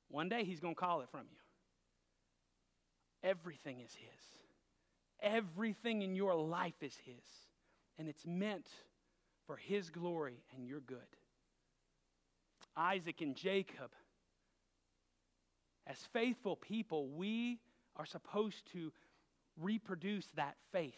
One 0.08 0.28
day 0.28 0.44
He's 0.44 0.60
going 0.60 0.74
to 0.74 0.80
call 0.80 1.00
it 1.00 1.08
from 1.10 1.26
you. 1.30 1.38
Everything 3.22 3.80
is 3.80 3.94
His. 3.94 4.22
Everything 5.22 6.02
in 6.02 6.14
your 6.14 6.34
life 6.34 6.82
is 6.82 6.96
His. 7.04 7.14
and 7.98 8.08
it's 8.08 8.26
meant 8.26 8.68
for 9.46 9.56
His 9.56 9.90
glory 9.90 10.42
and 10.54 10.66
your 10.66 10.80
good. 10.80 10.98
Isaac 12.76 13.20
and 13.22 13.34
Jacob, 13.34 13.90
as 15.86 15.98
faithful 16.12 16.56
people, 16.56 17.08
we 17.08 17.58
are 17.96 18.04
supposed 18.06 18.70
to 18.72 18.92
reproduce 19.58 20.26
that 20.36 20.56
faith. 20.72 20.92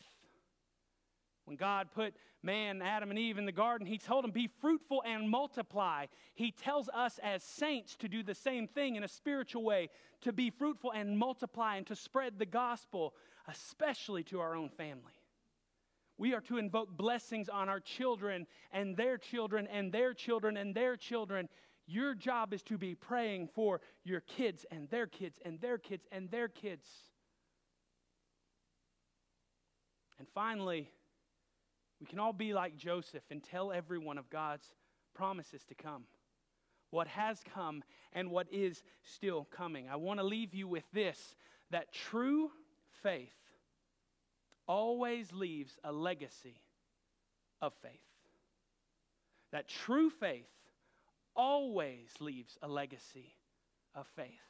When 1.44 1.56
God 1.56 1.88
put 1.94 2.14
man, 2.42 2.82
Adam, 2.82 3.10
and 3.10 3.18
Eve 3.18 3.38
in 3.38 3.46
the 3.46 3.52
garden, 3.52 3.86
He 3.86 3.98
told 3.98 4.24
them, 4.24 4.30
Be 4.30 4.48
fruitful 4.60 5.02
and 5.06 5.30
multiply. 5.30 6.06
He 6.34 6.50
tells 6.50 6.88
us 6.90 7.18
as 7.22 7.42
saints 7.42 7.96
to 7.96 8.08
do 8.08 8.22
the 8.22 8.34
same 8.34 8.66
thing 8.66 8.96
in 8.96 9.04
a 9.04 9.08
spiritual 9.08 9.62
way 9.62 9.88
to 10.22 10.32
be 10.32 10.50
fruitful 10.50 10.92
and 10.92 11.18
multiply 11.18 11.76
and 11.76 11.86
to 11.86 11.96
spread 11.96 12.38
the 12.38 12.46
gospel, 12.46 13.14
especially 13.46 14.22
to 14.24 14.40
our 14.40 14.54
own 14.54 14.68
family. 14.68 15.12
We 16.16 16.34
are 16.34 16.40
to 16.42 16.58
invoke 16.58 16.96
blessings 16.96 17.48
on 17.48 17.68
our 17.68 17.78
children 17.78 18.46
and 18.72 18.96
their 18.96 19.18
children 19.18 19.68
and 19.68 19.92
their 19.92 20.12
children 20.12 20.56
and 20.56 20.74
their 20.74 20.96
children. 20.96 21.48
Your 21.86 22.14
job 22.14 22.52
is 22.52 22.62
to 22.64 22.76
be 22.76 22.96
praying 22.96 23.48
for 23.54 23.80
your 24.04 24.20
kids 24.20 24.66
and 24.70 24.90
their 24.90 25.06
kids 25.06 25.38
and 25.44 25.60
their 25.60 25.78
kids 25.78 26.06
and 26.10 26.28
their 26.30 26.48
kids. 26.48 26.88
And 30.18 30.26
finally, 30.34 30.90
we 32.00 32.06
can 32.06 32.18
all 32.18 32.32
be 32.32 32.54
like 32.54 32.76
Joseph 32.76 33.24
and 33.30 33.42
tell 33.42 33.72
everyone 33.72 34.18
of 34.18 34.30
God's 34.30 34.70
promises 35.14 35.64
to 35.64 35.74
come, 35.74 36.04
what 36.90 37.08
has 37.08 37.42
come 37.54 37.82
and 38.12 38.30
what 38.30 38.46
is 38.52 38.82
still 39.02 39.46
coming. 39.50 39.88
I 39.88 39.96
want 39.96 40.20
to 40.20 40.26
leave 40.26 40.54
you 40.54 40.68
with 40.68 40.84
this 40.92 41.34
that 41.70 41.92
true 41.92 42.50
faith 43.02 43.34
always 44.66 45.32
leaves 45.32 45.76
a 45.84 45.92
legacy 45.92 46.60
of 47.60 47.72
faith. 47.82 48.00
That 49.52 49.68
true 49.68 50.10
faith 50.10 50.48
always 51.34 52.08
leaves 52.20 52.56
a 52.62 52.68
legacy 52.68 53.34
of 53.94 54.06
faith. 54.14 54.47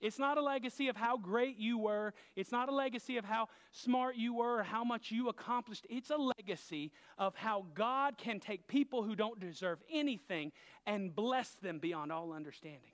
It's 0.00 0.18
not 0.18 0.38
a 0.38 0.42
legacy 0.42 0.88
of 0.88 0.96
how 0.96 1.16
great 1.16 1.58
you 1.58 1.78
were. 1.78 2.14
It's 2.36 2.52
not 2.52 2.68
a 2.68 2.74
legacy 2.74 3.16
of 3.16 3.24
how 3.24 3.48
smart 3.72 4.16
you 4.16 4.34
were 4.34 4.58
or 4.58 4.62
how 4.62 4.84
much 4.84 5.10
you 5.10 5.28
accomplished. 5.28 5.86
It's 5.90 6.10
a 6.10 6.16
legacy 6.16 6.92
of 7.18 7.34
how 7.34 7.66
God 7.74 8.16
can 8.16 8.38
take 8.38 8.68
people 8.68 9.02
who 9.02 9.16
don't 9.16 9.40
deserve 9.40 9.78
anything 9.90 10.52
and 10.86 11.14
bless 11.14 11.50
them 11.50 11.78
beyond 11.78 12.12
all 12.12 12.32
understanding. 12.32 12.92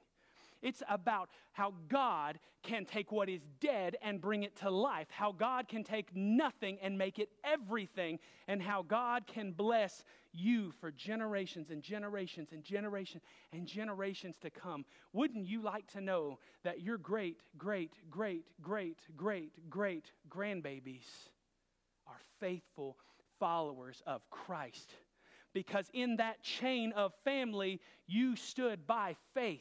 It's 0.64 0.82
about 0.88 1.28
how 1.52 1.74
God 1.88 2.38
can 2.62 2.86
take 2.86 3.12
what 3.12 3.28
is 3.28 3.42
dead 3.60 3.96
and 4.00 4.18
bring 4.18 4.44
it 4.44 4.56
to 4.56 4.70
life, 4.70 5.08
how 5.10 5.30
God 5.30 5.68
can 5.68 5.84
take 5.84 6.16
nothing 6.16 6.78
and 6.80 6.96
make 6.96 7.18
it 7.18 7.28
everything, 7.44 8.18
and 8.48 8.62
how 8.62 8.80
God 8.80 9.26
can 9.26 9.52
bless 9.52 10.04
you 10.32 10.72
for 10.80 10.90
generations 10.90 11.68
and 11.68 11.82
generations 11.82 12.48
and 12.52 12.64
generations 12.64 13.22
and 13.52 13.66
generations 13.66 14.36
to 14.40 14.48
come. 14.48 14.86
Wouldn't 15.12 15.46
you 15.46 15.60
like 15.62 15.86
to 15.92 16.00
know 16.00 16.38
that 16.62 16.80
your 16.80 16.96
great, 16.96 17.42
great, 17.58 17.92
great, 18.10 18.46
great, 18.62 19.00
great, 19.18 19.52
great 19.68 20.12
grandbabies 20.30 21.28
are 22.06 22.20
faithful 22.40 22.96
followers 23.38 24.02
of 24.06 24.22
Christ? 24.30 24.94
Because 25.52 25.90
in 25.92 26.16
that 26.16 26.42
chain 26.42 26.92
of 26.92 27.12
family, 27.22 27.82
you 28.06 28.34
stood 28.34 28.86
by 28.86 29.14
faith 29.34 29.60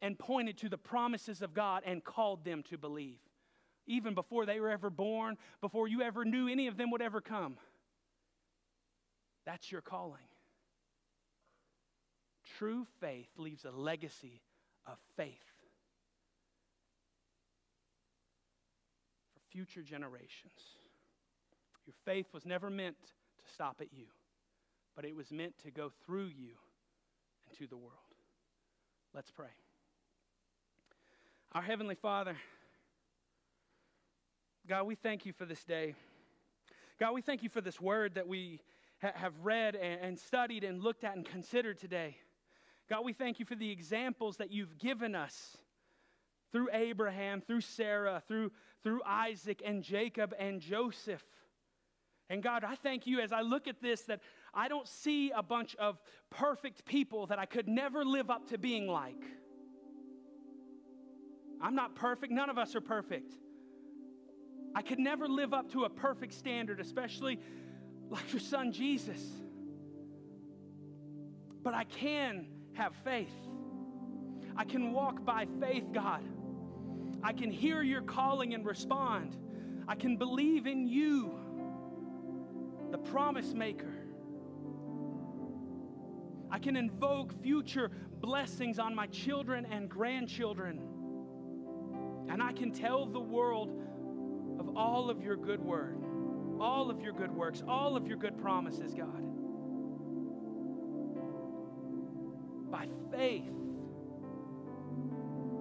and 0.00 0.18
pointed 0.18 0.58
to 0.58 0.68
the 0.68 0.78
promises 0.78 1.42
of 1.42 1.54
God 1.54 1.82
and 1.84 2.04
called 2.04 2.44
them 2.44 2.62
to 2.70 2.78
believe. 2.78 3.20
Even 3.86 4.14
before 4.14 4.46
they 4.46 4.60
were 4.60 4.70
ever 4.70 4.90
born, 4.90 5.36
before 5.60 5.88
you 5.88 6.02
ever 6.02 6.24
knew 6.24 6.48
any 6.48 6.66
of 6.66 6.76
them 6.76 6.90
would 6.90 7.02
ever 7.02 7.20
come. 7.20 7.56
That's 9.46 9.72
your 9.72 9.80
calling. 9.80 10.20
True 12.58 12.86
faith 13.00 13.28
leaves 13.36 13.64
a 13.64 13.70
legacy 13.70 14.42
of 14.86 14.98
faith 15.16 15.32
for 19.32 19.40
future 19.50 19.82
generations. 19.82 20.76
Your 21.86 21.94
faith 22.04 22.26
was 22.34 22.44
never 22.44 22.68
meant 22.68 22.96
to 23.00 23.52
stop 23.52 23.80
at 23.80 23.92
you, 23.92 24.06
but 24.94 25.06
it 25.06 25.16
was 25.16 25.30
meant 25.30 25.58
to 25.64 25.70
go 25.70 25.90
through 26.04 26.26
you 26.26 26.56
into 27.50 27.66
the 27.66 27.76
world. 27.76 27.94
Let's 29.14 29.30
pray. 29.30 29.48
Our 31.52 31.62
Heavenly 31.62 31.94
Father, 31.94 32.36
God, 34.68 34.84
we 34.84 34.96
thank 34.96 35.24
you 35.24 35.32
for 35.32 35.46
this 35.46 35.64
day. 35.64 35.94
God, 37.00 37.14
we 37.14 37.22
thank 37.22 37.42
you 37.42 37.48
for 37.48 37.62
this 37.62 37.80
word 37.80 38.16
that 38.16 38.28
we 38.28 38.60
ha- 39.00 39.12
have 39.14 39.32
read 39.42 39.74
and, 39.74 39.98
and 40.02 40.18
studied 40.18 40.62
and 40.62 40.82
looked 40.82 41.04
at 41.04 41.16
and 41.16 41.24
considered 41.24 41.78
today. 41.78 42.18
God, 42.90 43.02
we 43.02 43.14
thank 43.14 43.38
you 43.38 43.46
for 43.46 43.54
the 43.54 43.70
examples 43.70 44.36
that 44.36 44.50
you've 44.50 44.76
given 44.76 45.14
us 45.14 45.56
through 46.52 46.68
Abraham, 46.70 47.40
through 47.40 47.62
Sarah, 47.62 48.22
through, 48.28 48.52
through 48.82 49.00
Isaac 49.06 49.62
and 49.64 49.82
Jacob 49.82 50.34
and 50.38 50.60
Joseph. 50.60 51.24
And 52.28 52.42
God, 52.42 52.62
I 52.62 52.74
thank 52.74 53.06
you 53.06 53.20
as 53.20 53.32
I 53.32 53.40
look 53.40 53.66
at 53.66 53.80
this 53.80 54.02
that 54.02 54.20
I 54.52 54.68
don't 54.68 54.86
see 54.86 55.30
a 55.30 55.42
bunch 55.42 55.74
of 55.76 55.98
perfect 56.28 56.84
people 56.84 57.26
that 57.28 57.38
I 57.38 57.46
could 57.46 57.68
never 57.68 58.04
live 58.04 58.28
up 58.28 58.50
to 58.50 58.58
being 58.58 58.86
like. 58.86 59.24
I'm 61.60 61.74
not 61.74 61.94
perfect. 61.94 62.32
None 62.32 62.50
of 62.50 62.58
us 62.58 62.74
are 62.74 62.80
perfect. 62.80 63.32
I 64.74 64.82
could 64.82 64.98
never 64.98 65.26
live 65.26 65.52
up 65.52 65.72
to 65.72 65.84
a 65.84 65.88
perfect 65.88 66.34
standard, 66.34 66.80
especially 66.80 67.40
like 68.10 68.32
your 68.32 68.40
son 68.40 68.72
Jesus. 68.72 69.20
But 71.62 71.74
I 71.74 71.84
can 71.84 72.46
have 72.74 72.94
faith. 73.04 73.34
I 74.56 74.64
can 74.64 74.92
walk 74.92 75.24
by 75.24 75.46
faith, 75.60 75.84
God. 75.92 76.22
I 77.22 77.32
can 77.32 77.50
hear 77.50 77.82
your 77.82 78.02
calling 78.02 78.54
and 78.54 78.64
respond. 78.64 79.36
I 79.88 79.94
can 79.94 80.16
believe 80.16 80.66
in 80.66 80.86
you, 80.86 81.38
the 82.90 82.98
promise 82.98 83.52
maker. 83.54 83.94
I 86.50 86.58
can 86.58 86.76
invoke 86.76 87.32
future 87.42 87.90
blessings 88.20 88.78
on 88.78 88.94
my 88.94 89.06
children 89.08 89.66
and 89.66 89.88
grandchildren. 89.88 90.80
And 92.38 92.48
I 92.48 92.52
can 92.52 92.70
tell 92.70 93.04
the 93.04 93.18
world 93.18 93.82
of 94.60 94.76
all 94.76 95.10
of 95.10 95.20
your 95.24 95.34
good 95.34 95.60
word, 95.60 95.98
all 96.60 96.88
of 96.88 97.00
your 97.00 97.12
good 97.12 97.32
works, 97.32 97.64
all 97.66 97.96
of 97.96 98.06
your 98.06 98.16
good 98.16 98.38
promises, 98.38 98.94
God. 98.94 99.24
By 102.70 102.86
faith, 103.10 103.50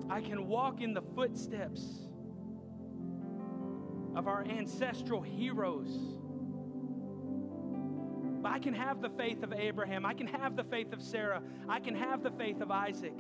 I 0.08 0.22
can 0.22 0.48
walk 0.48 0.82
in 0.82 0.94
the 0.94 1.02
footsteps 1.02 1.82
of 4.16 4.28
our 4.28 4.46
ancestral 4.46 5.24
heroes. 5.24 5.98
I 8.46 8.60
can 8.60 8.76
have 8.76 9.02
the 9.02 9.10
faith 9.10 9.42
of 9.42 9.52
Abraham. 9.52 10.06
I 10.06 10.14
can 10.14 10.28
have 10.28 10.56
the 10.56 10.64
faith 10.64 10.94
of 10.94 11.02
Sarah. 11.02 11.42
I 11.68 11.80
can 11.80 11.96
have 11.96 12.22
the 12.22 12.30
faith 12.30 12.62
of 12.62 12.70
Isaac. 12.70 13.18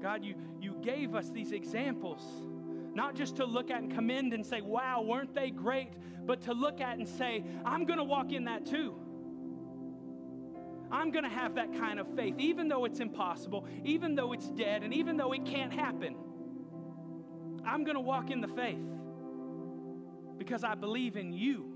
God, 0.00 0.24
you, 0.24 0.34
you 0.60 0.76
gave 0.82 1.14
us 1.14 1.30
these 1.30 1.52
examples, 1.52 2.22
not 2.94 3.14
just 3.14 3.36
to 3.36 3.44
look 3.44 3.70
at 3.70 3.82
and 3.82 3.92
commend 3.92 4.32
and 4.32 4.44
say, 4.44 4.60
wow, 4.60 5.02
weren't 5.02 5.34
they 5.34 5.50
great, 5.50 5.92
but 6.26 6.42
to 6.42 6.52
look 6.52 6.80
at 6.80 6.98
and 6.98 7.08
say, 7.08 7.44
I'm 7.64 7.84
going 7.84 7.98
to 7.98 8.04
walk 8.04 8.32
in 8.32 8.44
that 8.44 8.66
too. 8.66 8.94
I'm 10.92 11.10
going 11.12 11.24
to 11.24 11.30
have 11.30 11.54
that 11.54 11.72
kind 11.78 12.00
of 12.00 12.08
faith, 12.16 12.34
even 12.38 12.68
though 12.68 12.84
it's 12.84 13.00
impossible, 13.00 13.66
even 13.84 14.14
though 14.14 14.32
it's 14.32 14.48
dead, 14.50 14.82
and 14.82 14.92
even 14.92 15.16
though 15.16 15.32
it 15.32 15.44
can't 15.44 15.72
happen. 15.72 16.16
I'm 17.64 17.84
going 17.84 17.94
to 17.94 18.00
walk 18.00 18.30
in 18.30 18.40
the 18.40 18.48
faith 18.48 18.82
because 20.38 20.64
I 20.64 20.74
believe 20.74 21.16
in 21.16 21.32
you. 21.32 21.74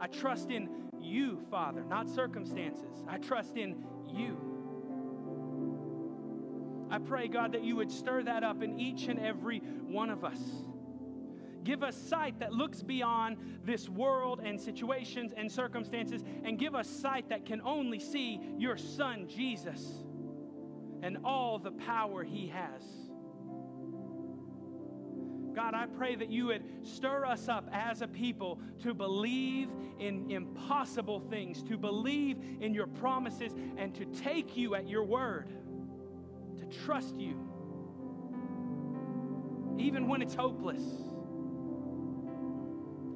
I 0.00 0.06
trust 0.06 0.50
in 0.50 0.68
you, 1.00 1.40
Father, 1.50 1.82
not 1.84 2.08
circumstances. 2.08 3.02
I 3.08 3.18
trust 3.18 3.56
in 3.56 3.84
you. 4.06 4.55
I 6.90 6.98
pray, 6.98 7.28
God, 7.28 7.52
that 7.52 7.64
you 7.64 7.76
would 7.76 7.90
stir 7.90 8.22
that 8.24 8.44
up 8.44 8.62
in 8.62 8.78
each 8.78 9.08
and 9.08 9.18
every 9.18 9.58
one 9.58 10.10
of 10.10 10.24
us. 10.24 10.38
Give 11.64 11.82
us 11.82 11.96
sight 11.96 12.38
that 12.38 12.52
looks 12.52 12.82
beyond 12.82 13.38
this 13.64 13.88
world 13.88 14.40
and 14.44 14.60
situations 14.60 15.32
and 15.36 15.50
circumstances, 15.50 16.22
and 16.44 16.58
give 16.58 16.76
us 16.76 16.88
sight 16.88 17.28
that 17.30 17.44
can 17.44 17.60
only 17.62 17.98
see 17.98 18.40
your 18.56 18.76
Son, 18.76 19.26
Jesus, 19.26 20.04
and 21.02 21.18
all 21.24 21.58
the 21.58 21.72
power 21.72 22.22
he 22.22 22.46
has. 22.46 22.82
God, 25.56 25.74
I 25.74 25.86
pray 25.86 26.14
that 26.16 26.30
you 26.30 26.46
would 26.46 26.86
stir 26.86 27.24
us 27.24 27.48
up 27.48 27.68
as 27.72 28.02
a 28.02 28.06
people 28.06 28.60
to 28.82 28.92
believe 28.92 29.70
in 29.98 30.30
impossible 30.30 31.18
things, 31.18 31.62
to 31.64 31.78
believe 31.78 32.38
in 32.60 32.74
your 32.74 32.86
promises, 32.86 33.54
and 33.78 33.94
to 33.94 34.04
take 34.04 34.56
you 34.56 34.74
at 34.74 34.86
your 34.86 35.02
word 35.02 35.48
trust 36.70 37.18
you, 37.18 37.36
even 39.78 40.08
when 40.08 40.22
it's 40.22 40.34
hopeless. 40.34 40.82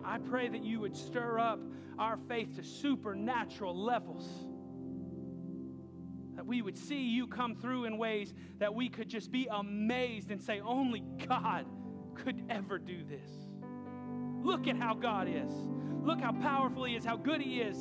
I 0.04 0.18
pray 0.18 0.48
that 0.48 0.64
you 0.64 0.80
would 0.80 0.96
stir 0.96 1.38
up 1.38 1.60
our 1.98 2.16
faith 2.28 2.56
to 2.56 2.64
supernatural 2.64 3.76
levels. 3.76 4.26
That 6.36 6.46
we 6.46 6.62
would 6.62 6.76
see 6.76 7.02
you 7.02 7.26
come 7.26 7.54
through 7.54 7.84
in 7.84 7.98
ways 7.98 8.32
that 8.58 8.74
we 8.74 8.88
could 8.88 9.08
just 9.08 9.30
be 9.30 9.46
amazed 9.50 10.30
and 10.30 10.42
say, 10.42 10.60
only 10.60 11.04
God 11.28 11.66
could 12.14 12.42
ever 12.48 12.78
do 12.78 13.04
this. 13.04 13.30
Look 14.42 14.66
at 14.66 14.76
how 14.76 14.94
God 14.94 15.28
is. 15.28 15.52
Look 16.02 16.20
how 16.20 16.32
powerful 16.32 16.84
He 16.84 16.96
is, 16.96 17.04
how 17.04 17.16
good 17.16 17.42
He 17.42 17.60
is. 17.60 17.78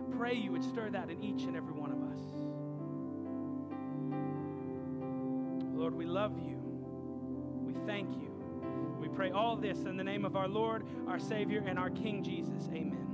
I 0.00 0.16
pray 0.16 0.34
you 0.34 0.52
would 0.52 0.64
stir 0.64 0.90
that 0.90 1.08
in 1.10 1.22
each 1.22 1.44
and 1.44 1.56
every 1.56 1.72
one 1.72 1.79
Lord, 5.80 5.94
we 5.94 6.04
love 6.04 6.36
you. 6.36 6.58
We 7.64 7.72
thank 7.86 8.10
you. 8.10 8.30
We 9.00 9.08
pray 9.08 9.30
all 9.30 9.56
this 9.56 9.78
in 9.78 9.96
the 9.96 10.04
name 10.04 10.26
of 10.26 10.36
our 10.36 10.46
Lord, 10.46 10.84
our 11.08 11.18
Savior, 11.18 11.64
and 11.66 11.78
our 11.78 11.88
King 11.88 12.22
Jesus. 12.22 12.68
Amen. 12.68 13.09